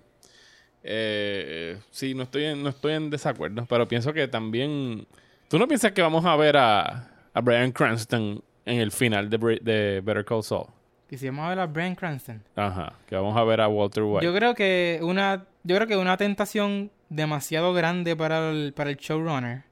[0.83, 5.07] Eh, sí, no estoy, en, no estoy en desacuerdo, pero pienso que también...
[5.49, 9.39] ¿Tú no piensas que vamos a ver a, a Brian Cranston en el final de,
[9.63, 10.67] de Better Call Saul?
[11.09, 12.43] Que si vamos a ver a Brian Cranston.
[12.57, 14.25] Ajá, que vamos a ver a Walter White.
[14.25, 18.97] Yo creo que una, yo creo que una tentación demasiado grande para el, para el
[18.97, 19.65] showrunner.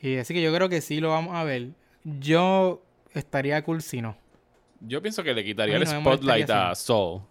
[0.00, 1.68] Y así que yo creo que sí lo vamos a ver.
[2.04, 2.82] Yo
[3.18, 4.16] estaría cool si no.
[4.80, 7.22] Yo pienso que le quitaría el spotlight a Saul.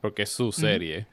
[0.00, 1.06] Porque es su serie.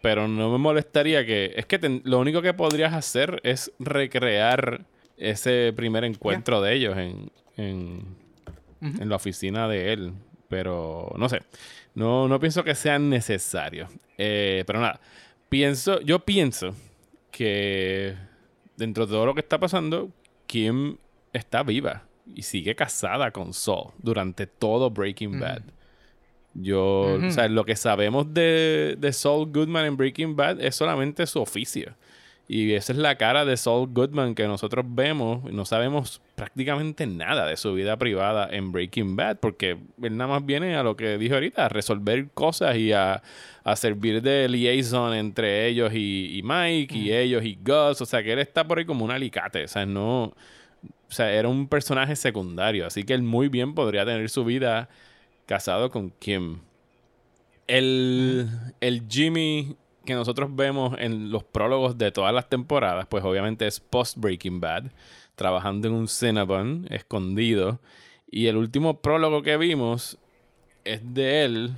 [0.00, 1.52] Pero no me molestaría que.
[1.56, 4.86] Es que lo único que podrías hacer es recrear
[5.16, 8.16] ese primer encuentro de ellos en, en,
[8.80, 10.12] en, la oficina de él.
[10.48, 11.42] Pero no sé.
[11.94, 13.88] No, no pienso que sea necesario.
[14.16, 15.00] Eh, pero nada
[15.48, 16.74] pienso, yo pienso
[17.30, 18.16] que
[18.76, 20.10] dentro de todo lo que está pasando,
[20.46, 20.96] Kim
[21.32, 25.62] está viva y sigue casada con Saul durante todo Breaking Bad.
[26.54, 31.26] Yo, o sea, lo que sabemos de, de Saul Goodman en Breaking Bad es solamente
[31.26, 31.94] su oficio.
[32.48, 35.42] Y esa es la cara de Saul Goodman que nosotros vemos.
[35.50, 40.30] Y no sabemos prácticamente nada de su vida privada en Breaking Bad, porque él nada
[40.30, 43.22] más viene a lo que dijo ahorita, a resolver cosas y a,
[43.74, 48.00] servir de liaison entre ellos y, Mike, y ellos y Gus.
[48.00, 49.64] O sea, que él está por ahí como un alicate.
[49.64, 50.32] O sea, no.
[51.08, 52.86] O sea, era un personaje secundario.
[52.86, 54.88] Así que él muy bien podría tener su vida
[55.46, 56.60] casado con Kim.
[57.66, 58.48] El,
[58.80, 63.80] el Jimmy que nosotros vemos en los prólogos de todas las temporadas, pues obviamente es
[63.80, 64.84] post Breaking Bad,
[65.34, 67.80] trabajando en un Cinnabon escondido.
[68.30, 70.18] Y el último prólogo que vimos
[70.84, 71.72] es de él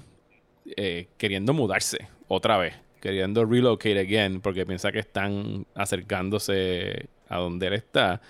[0.76, 7.66] eh, queriendo mudarse otra vez, queriendo relocate again, porque piensa que están acercándose a donde
[7.66, 8.20] él está.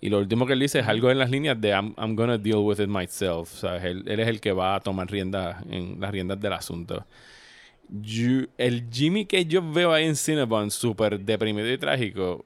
[0.00, 2.38] Y lo último que él dice es algo en las líneas de I'm, I'm gonna
[2.38, 3.50] deal with it myself.
[3.50, 7.04] Sea, él, él, es el que va a tomar riendas en las riendas del asunto
[8.56, 12.44] el Jimmy que yo veo ahí en Cinnabon, súper deprimido y trágico,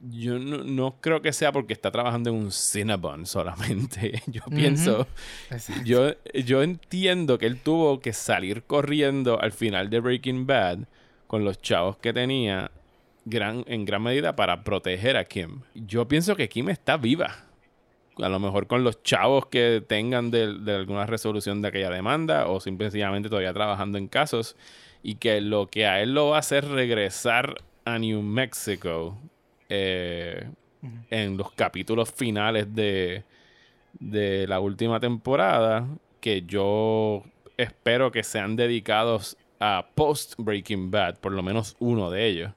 [0.00, 4.22] yo no, creo que sea porque está trabajando en un Cinnabon solamente.
[4.26, 5.06] Yo pienso,
[5.84, 10.80] yo, yo entiendo que él tuvo que salir corriendo al final de Breaking Bad
[11.26, 12.70] con los chavos que tenía
[13.26, 15.62] en gran medida para proteger a Kim.
[15.74, 17.44] Yo pienso que Kim está viva
[18.22, 22.60] a lo mejor con los chavos que tengan de, alguna resolución de aquella demanda o
[22.60, 24.56] simplemente todavía trabajando en casos
[25.02, 29.18] y que lo que a él lo va a hacer regresar a New Mexico
[29.68, 30.48] eh,
[31.10, 33.24] en los capítulos finales de,
[33.98, 35.86] de la última temporada
[36.20, 37.24] que yo
[37.56, 42.52] espero que sean dedicados a post Breaking Bad, por lo menos uno de ellos.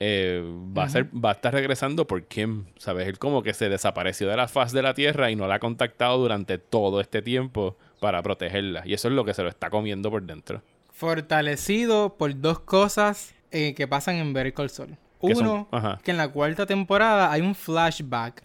[0.00, 0.42] Eh,
[0.76, 3.08] va, a ser, va a estar regresando por Kim, ¿sabes?
[3.08, 5.58] Él como que se desapareció de la faz de la Tierra y no la ha
[5.58, 8.82] contactado durante todo este tiempo para protegerla.
[8.86, 10.62] Y eso es lo que se lo está comiendo por dentro.
[10.92, 14.96] Fortalecido por dos cosas eh, que pasan en Better Call Saul.
[15.20, 15.68] Uno,
[16.04, 18.44] que en la cuarta temporada hay un flashback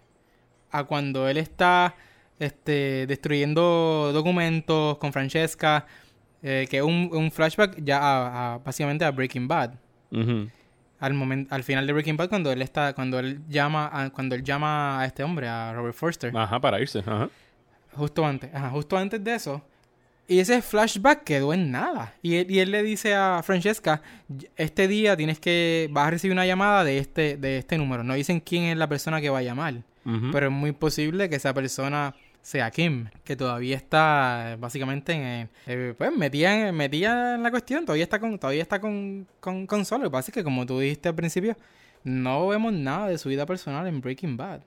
[0.72, 1.94] a cuando él está
[2.40, 5.86] este, destruyendo documentos con Francesca,
[6.42, 9.74] eh, que es un, flashback ya básicamente a Breaking Bad
[11.04, 14.34] al momento al final de Breaking Bad cuando él está cuando él llama a, cuando
[14.34, 16.36] él llama a este hombre a Robert Forster.
[16.36, 17.28] Ajá para irse ajá.
[17.92, 19.62] Justo antes ajá justo antes de eso.
[20.26, 22.14] Y ese flashback quedó en nada.
[22.22, 24.00] Y él, y él le dice a Francesca
[24.56, 28.14] este día tienes que vas a recibir una llamada de este de este número no
[28.14, 29.82] dicen quién es la persona que va a llamar
[30.32, 32.14] pero es muy posible que esa persona
[32.44, 38.04] sea Kim, que todavía está básicamente en, eh, pues metía, metía en la cuestión, todavía
[38.04, 40.04] está con, todavía está con, con, con Solo.
[40.04, 41.56] Lo que pasa es que como tú dijiste al principio,
[42.02, 44.60] no vemos nada de su vida personal en Breaking Bad.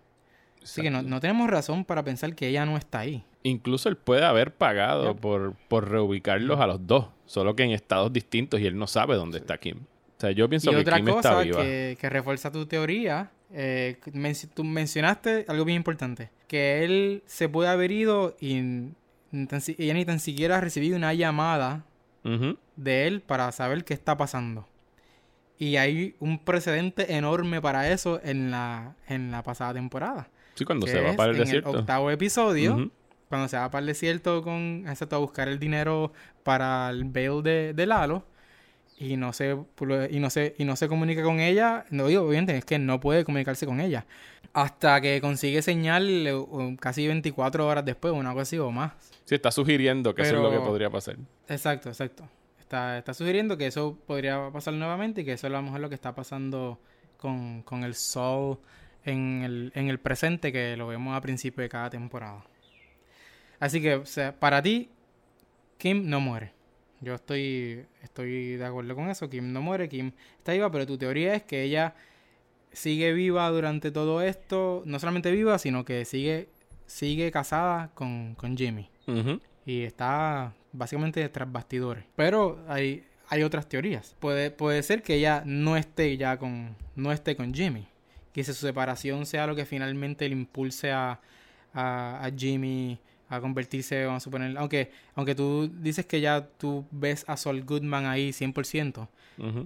[0.63, 3.23] Así que no, tenemos razón para pensar que ella no está ahí.
[3.43, 8.11] Incluso él puede haber pagado por, por reubicarlos a los dos, solo que en estados
[8.11, 9.77] distintos y él no sabe dónde está Kim.
[10.17, 11.61] O sea, yo pienso que Kim está viva.
[11.61, 13.97] Que, que refuerza tu teoría eh,
[14.53, 18.57] tú mencionaste algo bien importante, que él se puede haber ido y
[19.31, 21.85] ella ni tan siquiera ha recibido una llamada
[22.75, 24.67] de él para saber qué está pasando.
[25.57, 30.29] Y hay un precedente enorme para eso en la, en la pasada temporada.
[30.55, 31.69] Sí, cuando se va para el desierto.
[31.69, 32.91] En el octavo episodio,
[33.29, 36.11] cuando se va para el desierto con, exacto, a buscar el dinero
[36.43, 38.25] para el bail de, de Lalo
[38.97, 39.55] y no se
[40.09, 42.99] y no se y no se comunica con ella no digo obviamente es que no
[42.99, 44.05] puede comunicarse con ella.
[44.53, 48.93] Hasta que consigue señal eh, casi 24 horas después una cosa así o más.
[49.25, 51.17] Sí está sugiriendo que eso es lo que podría pasar.
[51.47, 52.27] Exacto exacto.
[52.59, 55.79] Está, está sugiriendo que eso podría pasar nuevamente y que eso es a lo mejor
[55.79, 56.79] lo que está pasando
[57.17, 58.59] con, con el sol
[59.05, 62.43] en el, en el presente que lo vemos a principio de cada temporada.
[63.59, 64.89] Así que o sea, para ti
[65.77, 66.56] Kim no muere
[67.01, 69.29] yo estoy, estoy de acuerdo con eso.
[69.29, 71.95] Kim no muere, Kim está viva, pero tu teoría es que ella
[72.71, 74.81] sigue viva durante todo esto.
[74.85, 76.49] No solamente viva, sino que sigue,
[76.85, 78.89] sigue casada con, con Jimmy.
[79.65, 82.05] Y está básicamente tras bastidores.
[82.15, 84.15] Pero hay, hay otras teorías.
[84.19, 87.87] Puede, puede ser que ella no esté ya con, no esté con Jimmy.
[88.33, 91.19] Que su separación sea lo que finalmente le impulse a,
[91.73, 96.85] a, a Jimmy a convertirse, vamos a suponer, aunque, aunque tú dices que ya tú
[96.91, 99.07] ves a Sol Goodman ahí 100%,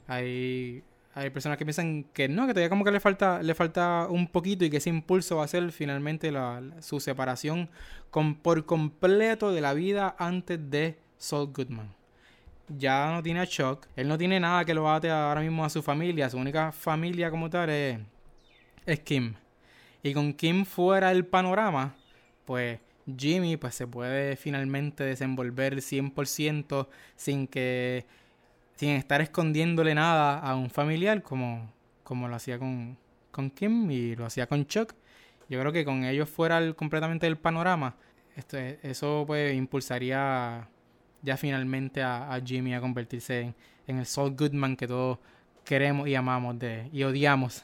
[0.07, 4.07] hay, hay personas que piensan que no, que todavía como que le falta, le falta
[4.09, 7.69] un poquito y que ese impulso va a ser finalmente la, su separación
[8.09, 11.93] con, por completo de la vida antes de Sol Goodman.
[12.77, 15.69] Ya no tiene a Chuck, él no tiene nada que lo ate ahora mismo a
[15.69, 17.99] su familia, su única familia como tal es,
[18.85, 19.35] es Kim.
[20.01, 21.93] Y con Kim fuera del panorama,
[22.45, 22.79] pues
[23.17, 28.05] Jimmy pues se puede finalmente desenvolver 100% sin que
[28.75, 31.71] sin estar escondiéndole nada a un familiar como,
[32.03, 32.97] como lo hacía con,
[33.29, 34.95] con Kim y lo hacía con Chuck.
[35.49, 37.95] Yo creo que con ellos fuera completamente del panorama,
[38.35, 40.67] esto, eso pues impulsaría
[41.21, 45.19] ya finalmente a, Jimmy a convertirse en, en, el Saul Goodman que todos
[45.63, 47.63] queremos y amamos de, y odiamos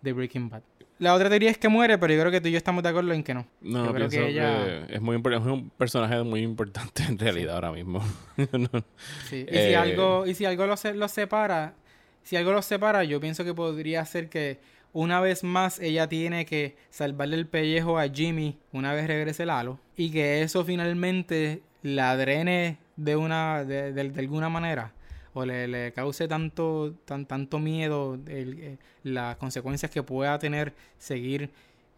[0.00, 0.62] de Breaking Bad.
[1.04, 2.88] La otra teoría es que muere, pero yo creo que tú y yo estamos de
[2.88, 3.46] acuerdo en que no.
[3.60, 4.86] No, creo que, ella...
[4.86, 8.02] es muy es un personaje muy importante en realidad ahora mismo.
[9.28, 9.44] sí.
[9.46, 11.74] Y si eh, algo, y si algo lo, lo separa,
[12.22, 14.60] si algo lo separa, yo pienso que podría ser que
[14.94, 19.78] una vez más ella tiene que salvarle el pellejo a Jimmy una vez regrese Lalo
[19.98, 24.94] y que eso finalmente la drene de una de, de alguna manera
[25.34, 31.50] o le, le cause tanto, tan, tanto miedo eh, las consecuencias que pueda tener seguir,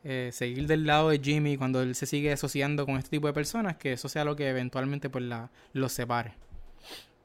[0.04, 3.32] eh, seguir del lado de Jimmy cuando él se sigue asociando con este tipo de
[3.32, 6.34] personas, que eso sea lo que eventualmente pues la, los separe.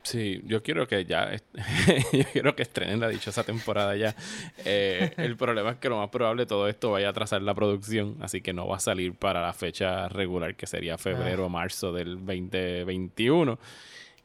[0.03, 1.31] Sí, yo quiero que ya,
[2.13, 4.15] yo quiero que estrenen la dichosa temporada ya.
[4.65, 8.17] Eh, el problema es que lo más probable todo esto vaya a atrasar la producción,
[8.19, 11.49] así que no va a salir para la fecha regular que sería febrero o ah.
[11.49, 13.59] marzo del 2021.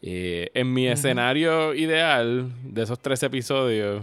[0.02, 4.02] Eh, en mi escenario ideal, de esos tres episodios,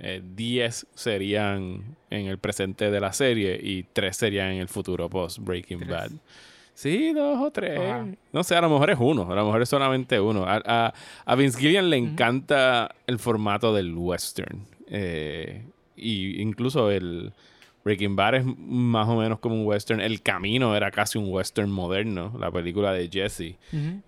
[0.00, 5.08] 10 eh, serían en el presente de la serie y 3 serían en el futuro
[5.08, 6.10] post Breaking Bad.
[6.78, 7.80] Sí, dos o tres.
[8.32, 10.44] No sé, a lo mejor es uno, a lo mejor es solamente uno.
[10.46, 10.94] A,
[11.26, 14.64] a, Vince Gillian le encanta el formato del western.
[14.86, 15.64] Eh,
[15.96, 17.32] y incluso el,
[17.88, 20.02] Breaking Bad es más o menos como un western.
[20.02, 23.56] El Camino era casi un western moderno, la película de Jesse.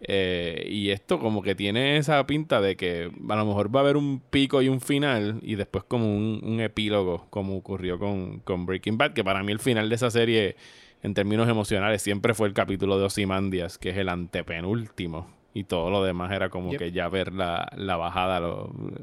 [0.02, 3.82] Eh, y esto como que tiene esa pinta de que a lo mejor va a
[3.84, 8.98] haber un pico y un final y después como un, epílogo, como ocurrió con, Breaking
[8.98, 10.56] Bad, que para mí el final de esa serie,
[11.02, 15.26] en términos emocionales, siempre fue el capítulo de Ozymandias, que es el antepenúltimo.
[15.54, 17.66] Y todo lo demás era como que ya ver la,
[17.96, 18.42] bajada,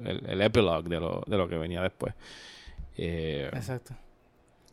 [0.06, 2.14] el, el epilogue de lo, de lo que venía después.
[2.96, 3.96] Eh, Exacto.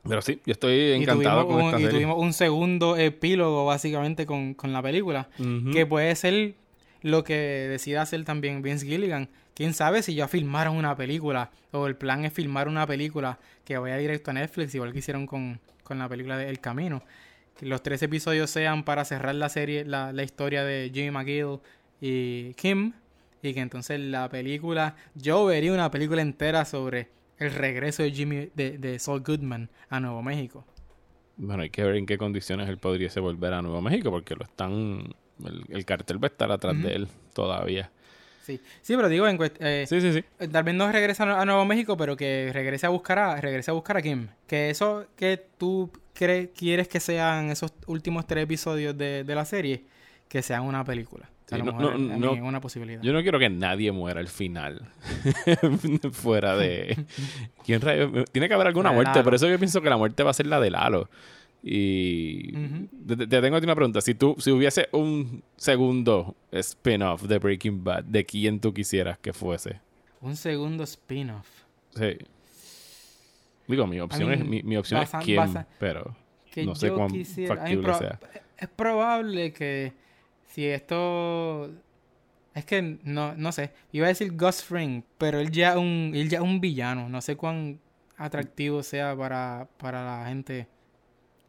[0.07, 4.83] Pero sí, yo estoy encantado con esta Y tuvimos un segundo epílogo, básicamente, con, la
[4.83, 5.29] película.
[5.73, 6.55] Que puede ser
[7.03, 9.29] lo que decida hacer también Vince Gilligan.
[9.55, 11.51] Quién sabe si ya filmaron una película.
[11.73, 15.27] O el plan es filmar una película que vaya directo a Netflix, igual que hicieron
[15.27, 17.03] con, la película de El Camino.
[17.59, 21.61] Que los tres episodios sean para cerrar la serie, la, la historia de Jimmy McGill
[22.01, 22.93] y Kim.
[23.43, 24.97] Y que entonces la película.
[25.14, 30.01] Yo vería una película entera sobre el regreso de Jimmy de, de Saul Goodman a
[30.01, 30.64] Nuevo México.
[31.37, 34.44] Bueno, hay que ver en qué condiciones él podría volver a Nuevo México, porque lo
[34.44, 35.14] están.
[35.68, 37.90] El, cartel va a estar atrás de él todavía.
[38.42, 40.24] Sí, sí, pero digo, en eh, sí, sí, sí.
[40.39, 43.70] Eh, tal vez no regresa a Nuevo México, pero que regrese a buscar a, regrese
[43.70, 44.28] a buscar a Kim.
[44.47, 49.45] Que eso que tú crees, quieres que sean esos últimos tres episodios de, de la
[49.45, 49.85] serie,
[50.28, 53.03] que sean una película no, no, una posibilidad.
[53.03, 54.88] Yo no quiero que nadie muera al final.
[56.12, 57.05] Fuera de.
[57.64, 57.80] ¿Quién
[58.32, 59.22] Tiene que haber alguna muerte.
[59.22, 61.09] Por eso yo pienso que la muerte va a ser la de Lalo.
[61.66, 62.53] Y
[63.07, 64.01] te, tengo una pregunta.
[64.03, 69.32] Si tú, si hubiese un segundo spin-off de Breaking Bad, ¿de quién tú quisieras que
[69.32, 69.80] fuese?
[70.20, 71.49] Un segundo spin-off.
[71.97, 72.18] Sí.
[73.66, 76.14] Digo, mi opción I es, mi, mi opción basa- es quién, pero
[76.51, 78.20] que no sé cuán quisiera- factible sea.
[78.59, 79.92] Es probable que
[80.55, 81.68] si esto
[82.55, 86.12] es que no, no sé, iba a decir Gus Fring, pero él ya es un
[86.14, 87.80] él ya un villano, no sé cuán
[88.16, 90.68] atractivo sea para, para la gente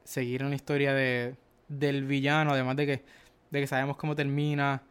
[0.03, 1.35] seguir una historia de
[1.67, 3.03] del villano, además de que
[3.51, 4.81] de que sabemos cómo termina.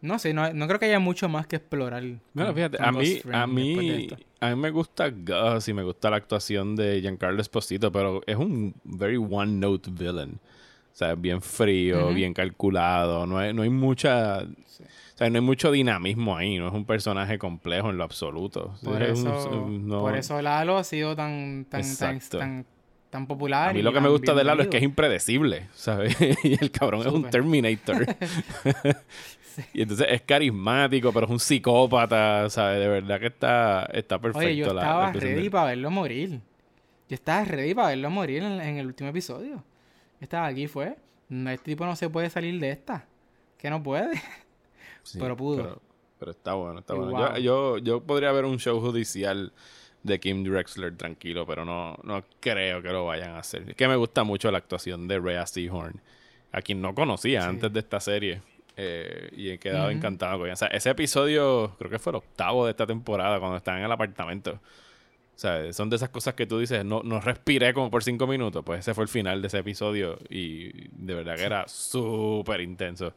[0.00, 2.02] No sé, no, no creo que haya mucho más que explorar.
[2.32, 4.08] Bueno, con- fíjate, con a mí, a de mí,
[4.40, 8.36] a mí me gusta Gus y me gusta la actuación de Giancarlo Esposito, pero es
[8.36, 10.38] un very one note villain.
[10.98, 14.82] Sea, bien frío, bien calculado, no hay, no hay mucha, Sí.
[15.14, 18.74] o sea, no hay mucho dinamismo ahí, no es un personaje complejo en lo absoluto.
[18.82, 22.66] Por Es un- eso, no- por eso Lalo ha sido tan, tan, tan, tan,
[23.10, 23.70] tan popular.
[23.70, 26.16] a mí lo que me gusta de Lalo es que es impredecible, ¿sabes?
[26.44, 27.30] y el cabrón es un.
[27.30, 28.04] Terminator.
[29.72, 32.78] Y entonces es carismático, pero es un psicópata, ¿sabes?
[32.78, 34.46] De verdad que está, está perfecto.
[34.46, 36.40] Oye, yo la- la estaba ready para verlo morir.
[37.08, 39.62] Yo estaba ready para verlo morir en, en el último episodio.
[40.20, 40.96] Estaba aquí, fue.
[41.30, 43.06] Este tipo no se puede salir de esta.
[43.58, 44.20] Que no puede.
[45.02, 45.56] Sí, pero pudo.
[45.62, 45.82] Pero,
[46.18, 47.12] pero está bueno, está Y bueno.
[47.12, 47.36] wow.
[47.36, 49.52] Yo, yo, yo podría ver un show judicial
[50.02, 53.68] de Kim Drexler tranquilo, pero no, no creo que lo vayan a hacer.
[53.70, 56.00] Es que me gusta mucho la actuación de Rhea Seahorn,
[56.52, 57.48] a quien no conocía Sí.
[57.48, 58.42] antes de esta serie.
[58.80, 60.54] eh, y he quedado encantado con ella.
[60.54, 63.84] O sea, ese episodio, creo que fue el octavo de esta temporada, cuando están en
[63.84, 64.60] el apartamento.
[65.38, 68.26] O sea, son de esas cosas que tú dices, no, no respiré como por cinco
[68.26, 68.64] minutos.
[68.66, 73.12] Pues ese fue el final de ese episodio y de verdad que era súper intenso.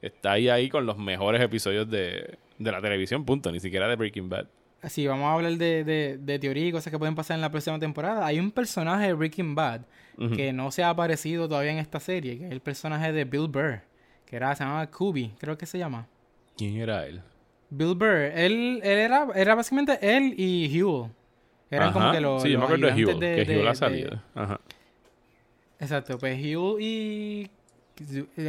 [0.00, 3.50] Está ahí ahí con los mejores episodios de, de la televisión, punto.
[3.50, 4.46] Ni siquiera de Breaking Bad.
[4.84, 7.50] Si vamos a hablar de, de, de teoría y cosas que pueden pasar en la
[7.50, 9.80] próxima temporada, hay un personaje de Breaking Bad
[10.36, 13.48] que no se ha aparecido todavía en esta serie, que es el personaje de Bill
[13.48, 13.80] Burr,
[14.24, 16.06] que era, se llamaba Kubi, creo que se llama.
[16.56, 17.22] ¿Quién era él?
[17.70, 21.10] Bill Burr, él, él era, era básicamente él y Huel.
[21.70, 22.14] Eran como Ajá.
[22.14, 22.42] que los.
[22.42, 24.22] Sí, yo me acuerdo de Huel, de- que de- Huel ha de- salido.
[24.34, 24.60] Ajá.
[25.78, 27.50] Exacto, pues Huel y.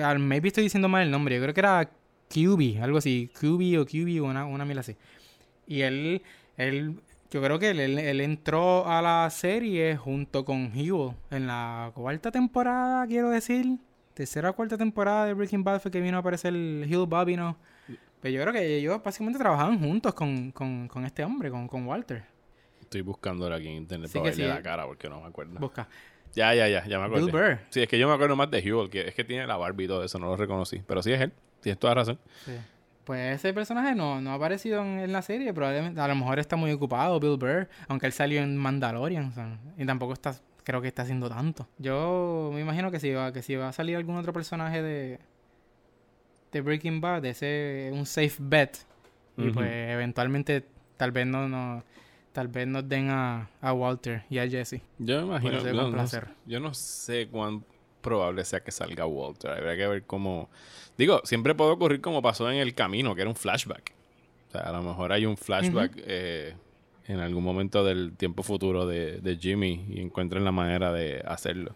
[0.03, 1.89] al- Maybe estoy diciendo mal el nombre, yo creo que era
[2.29, 3.29] QB, algo así.
[3.39, 4.95] QB o QB o una, una mil así.
[5.67, 6.21] Y él,
[6.57, 6.95] él,
[7.29, 11.91] yo creo que él, él- él entró a la serie junto con Huel en la
[11.93, 13.77] cuarta temporada, quiero decir.
[14.13, 17.55] Tercera o cuarta temporada de Breaking Bad fue que vino a aparecer el Huel Bobino.
[18.21, 21.87] Pero yo creo que ellos básicamente trabajaban juntos con, con, con este hombre, con, con
[21.87, 22.23] Walter.
[22.91, 24.49] Estoy buscando ahora aquí en internet Sí para verle sí.
[24.49, 25.57] la cara porque no me acuerdo.
[25.61, 25.87] Busca.
[26.35, 27.27] Ya, ya, ya, ya me acuerdo.
[27.27, 27.59] Bill Burr.
[27.69, 29.85] Sí, es que yo me acuerdo más de Huel, que es que tiene la Barbie
[29.85, 30.83] y todo eso, no lo reconocí.
[30.85, 31.31] Pero sí es él,
[31.61, 32.19] tienes toda razón.
[32.43, 32.51] Sí.
[33.05, 36.39] Pues ese personaje no, no ha aparecido en, en la serie, probablemente, a lo mejor
[36.39, 40.35] está muy ocupado, Bill Burr, aunque él salió en Mandalorian, o sea, y tampoco está,
[40.65, 41.69] creo que está haciendo tanto.
[41.77, 45.19] Yo me imagino que si va, que si va a salir algún otro personaje de,
[46.51, 48.79] de Breaking Bad, ese es un safe bet,
[49.37, 50.65] y pues eventualmente
[50.97, 51.83] tal vez no, no
[52.31, 54.81] tal vez nos den a, a Walter y a Jesse.
[54.99, 56.05] Yo me imagino, no, no
[56.45, 57.63] yo no sé cuán
[58.01, 59.51] probable sea que salga Walter.
[59.51, 60.49] Habría que ver cómo...
[60.97, 63.93] Digo, siempre puede ocurrir como pasó en El Camino, que era un flashback.
[64.49, 66.55] O sea, a lo mejor hay un flashback eh,
[67.07, 71.75] en algún momento del tiempo futuro de, de Jimmy y encuentren la manera de hacerlo.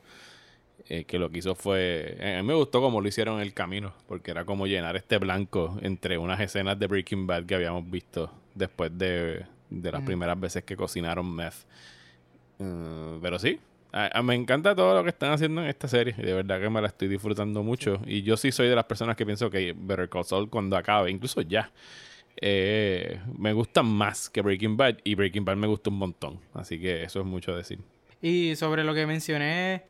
[0.88, 2.18] Eh, que lo que hizo fue...
[2.22, 5.18] A mí me gustó como lo hicieron en El Camino, porque era como llenar este
[5.18, 10.40] blanco entre unas escenas de Breaking Bad que habíamos visto después de, de las primeras
[10.40, 11.54] veces que cocinaron meth.
[12.60, 13.60] Eh, pero sí,
[13.92, 16.14] a- a- me encanta todo lo que están haciendo en esta serie.
[16.14, 18.02] De verdad que me la estoy disfrutando mucho.
[18.06, 21.12] Y yo sí soy de las personas que pienso que Better Call Saul cuando acabe,
[21.12, 21.72] incluso ya,
[22.42, 24.98] eh, me gusta más que Breaking Bad.
[25.04, 26.40] Y Breaking Bad me gusta un montón.
[26.54, 27.80] Así que eso es mucho decir.
[28.22, 29.86] Y sobre lo que mencioné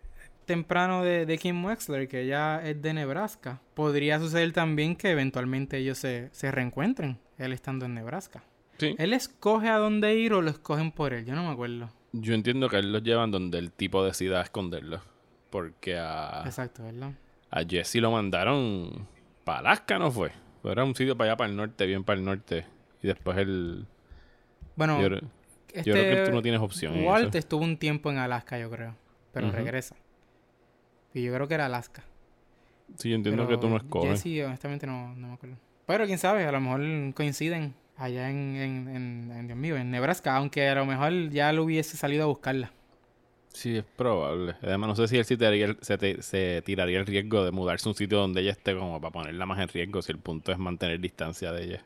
[0.46, 5.78] temprano de, de Kim Wexler, que ella es de Nebraska, podría suceder también que eventualmente
[5.78, 8.44] ellos se, se reencuentren, él estando en Nebraska.
[8.78, 8.96] Sí.
[8.98, 11.26] ¿Él escoge a dónde ir o lo escogen por él?
[11.26, 11.90] Yo no me acuerdo.
[12.12, 15.02] Yo entiendo que él los llevan donde el tipo decida esconderlo.
[15.50, 17.14] Porque a, Exacto, ¿verdad?
[17.52, 19.08] a Jesse lo mandaron
[19.44, 20.32] para Alaska, ¿no fue?
[20.64, 22.66] Era un sitio para allá, para el norte, bien para el norte.
[23.02, 23.86] Y después él...
[24.76, 25.22] Bueno, yo, creo-
[25.74, 28.70] este, yo creo que tú no tienes opción Walt estuvo un tiempo en Alaska, yo
[28.70, 28.96] creo,
[29.32, 29.96] pero regresa.
[31.14, 32.04] Y yo creo que era Alaska.
[32.98, 34.22] Sí, yo entiendo Pero que tú no escoges.
[34.24, 35.58] Jesse, honestamente, no, no me acuerdo.
[35.86, 39.92] Pero quién sabe, a lo mejor coinciden allá en, en, en, en, Dios mío, en
[39.92, 42.72] Nebraska, aunque a lo mejor ya lo hubiese salido a buscarla.
[43.54, 44.56] Sí, es probable.
[44.62, 47.52] Además, no sé si él sí tiraría el- se, te- se tiraría el riesgo de
[47.52, 50.18] mudarse a un sitio donde ella esté como para ponerla más en riesgo si el
[50.20, 51.84] punto es mantener distancia de ella.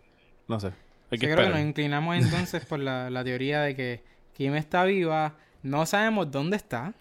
[0.47, 0.71] No sé.
[1.11, 4.03] Hay que Yo creo que nos inclinamos entonces por la, la teoría de que
[4.33, 6.93] Kim está viva, no sabemos dónde está.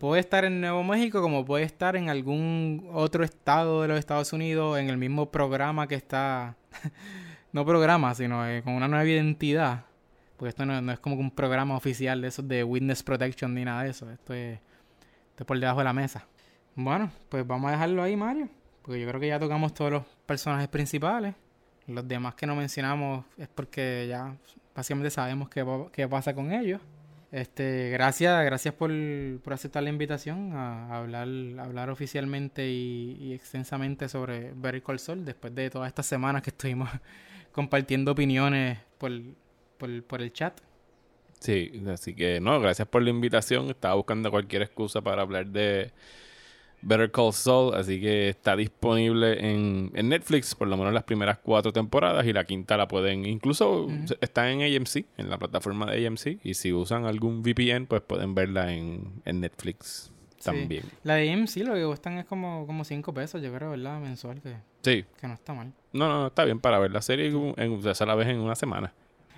[0.00, 4.32] Puede estar en Nuevo México como puede estar en algún otro estado de los Estados
[4.32, 6.56] Unidos, en el mismo programa que está,
[7.52, 9.84] no programa, sino eh, con una nueva identidad.
[10.36, 13.82] Porque esto no, es como un programa oficial de esos de Witness Protection ni nada
[13.82, 14.10] de eso.
[14.10, 14.58] Esto es,
[15.30, 16.26] esto es por debajo de la mesa.
[16.76, 18.48] Bueno, pues vamos a dejarlo ahí, Mario.
[18.82, 21.34] Porque yo creo que ya tocamos todos los personajes principales.
[21.86, 24.36] Los demás que no mencionamos es porque ya
[24.74, 26.80] básicamente sabemos qué, qué pasa con ellos.
[27.30, 28.90] Este, gracias, gracias por,
[29.42, 31.28] por aceptar la invitación a, hablar,
[31.58, 36.88] hablar oficialmente y, extensamente sobre Better Call Saul después de todas estas semanas que estuvimos
[37.52, 39.12] compartiendo opiniones por,
[39.78, 40.60] por, por el chat.
[41.40, 43.70] Sí, así que no, gracias por la invitación.
[43.70, 45.92] Estaba buscando cualquier excusa para hablar de
[46.80, 51.72] Better Call Saul, así que está disponible en, Netflix, por lo menos las primeras cuatro
[51.72, 53.88] temporadas y la quinta la pueden, incluso
[54.20, 58.34] está en AMC, en la plataforma de AMC, y si usan algún VPN, pues pueden
[58.34, 60.12] verla en, Netflix
[60.42, 60.84] también.
[61.04, 64.00] La de AMC lo que cuestan es como, como cinco pesos, yo creo, ¿verdad?
[64.00, 65.04] Mensual, que, sí.
[65.20, 65.72] que no está mal.
[65.92, 68.54] No, no, está bien para ver la serie, en, o sea, la vez en una
[68.54, 68.92] semana.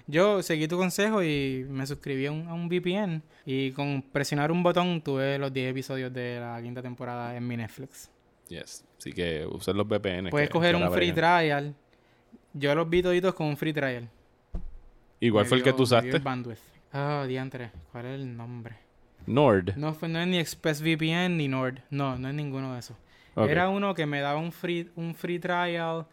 [0.07, 5.01] Yo seguí tu consejo y me suscribí a un, VPN y con presionar un botón
[5.03, 8.11] tuve los 10 episodios de la quinta temporada en mi Netflix.
[8.49, 10.31] Yes, así que usen los VPN.
[10.31, 11.75] Puedes coger un free trial.
[12.53, 14.09] Yo los vi toditos con un free trial.
[15.21, 16.19] ¿Igual fue el que tú usaste?
[16.19, 16.59] bandwidth.
[16.93, 17.71] Ah, diantre.
[17.93, 18.90] ¿Cuál es el nombre?
[19.31, 19.77] Nord.
[19.77, 21.81] No, fue, no es ni ExpressVPN ni Nord.
[21.91, 22.97] No, no es ninguno de esos.
[23.37, 26.07] Era uno que me daba un free, un free trial.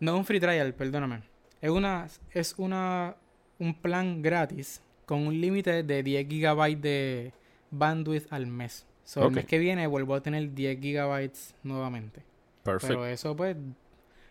[0.00, 1.22] No, un free trial, perdóname.
[1.60, 3.16] Es una, es una
[3.58, 7.32] un plan gratis con un límite de 10 gigabytes de
[7.70, 8.86] bandwidth al mes.
[9.04, 12.22] So, El mes que viene vuelvo a tener 10 gigabytes nuevamente.
[12.62, 12.94] Perfecto.
[12.94, 13.56] Pero eso pues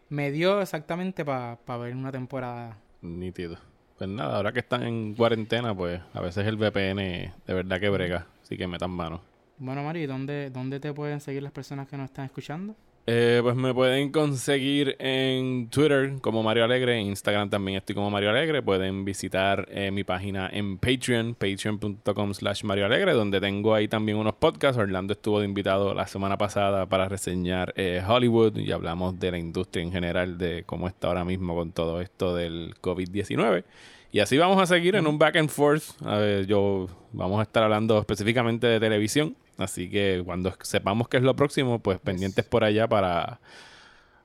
[0.09, 2.77] me dio exactamente para ver una temporada.
[3.01, 3.57] Nítido.
[3.97, 7.89] Pues nada, ahora que están en cuarentena, pues a veces el VPN de verdad que
[7.89, 8.27] brega.
[8.43, 9.21] Así que metan mano.
[9.57, 12.75] Bueno, Mari, ¿dónde, ¿dónde te pueden seguir las personas que nos están escuchando?
[13.09, 18.11] Eh, pues me pueden conseguir en Twitter como Mario Alegre, en Instagram también estoy como
[18.11, 18.61] Mario Alegre.
[18.61, 24.17] Pueden visitar eh, mi página en Patreon, patreon.com slash Mario Alegre, donde tengo ahí también
[24.17, 24.77] unos podcasts.
[24.77, 29.37] Orlando estuvo de invitado la semana pasada para reseñar eh, Hollywood y hablamos de la
[29.37, 33.63] industria en general, de cómo está ahora mismo con todo esto del COVID-19.
[34.11, 35.83] Y así vamos a seguir en un back and forth.
[36.03, 41.17] A ver, yo vamos a estar hablando específicamente de televisión Así que cuando sepamos qué
[41.17, 43.39] es lo próximo, pues pendientes por allá para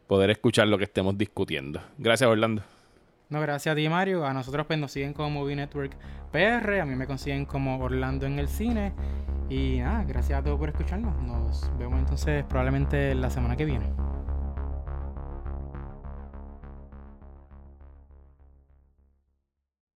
[0.06, 1.80] poder escuchar lo que estemos discutiendo.
[1.98, 2.62] Gracias, Orlando.
[3.30, 4.26] No, gracias a ti, Mario.
[4.26, 5.96] A nosotros pues nos siguen como Movie Network
[6.32, 6.80] PR.
[6.80, 8.92] A mí me consiguen como Orlando en el cine.
[9.48, 11.16] Y nada, gracias a todos por escucharnos.
[11.22, 13.86] Nos vemos entonces probablemente la semana que viene.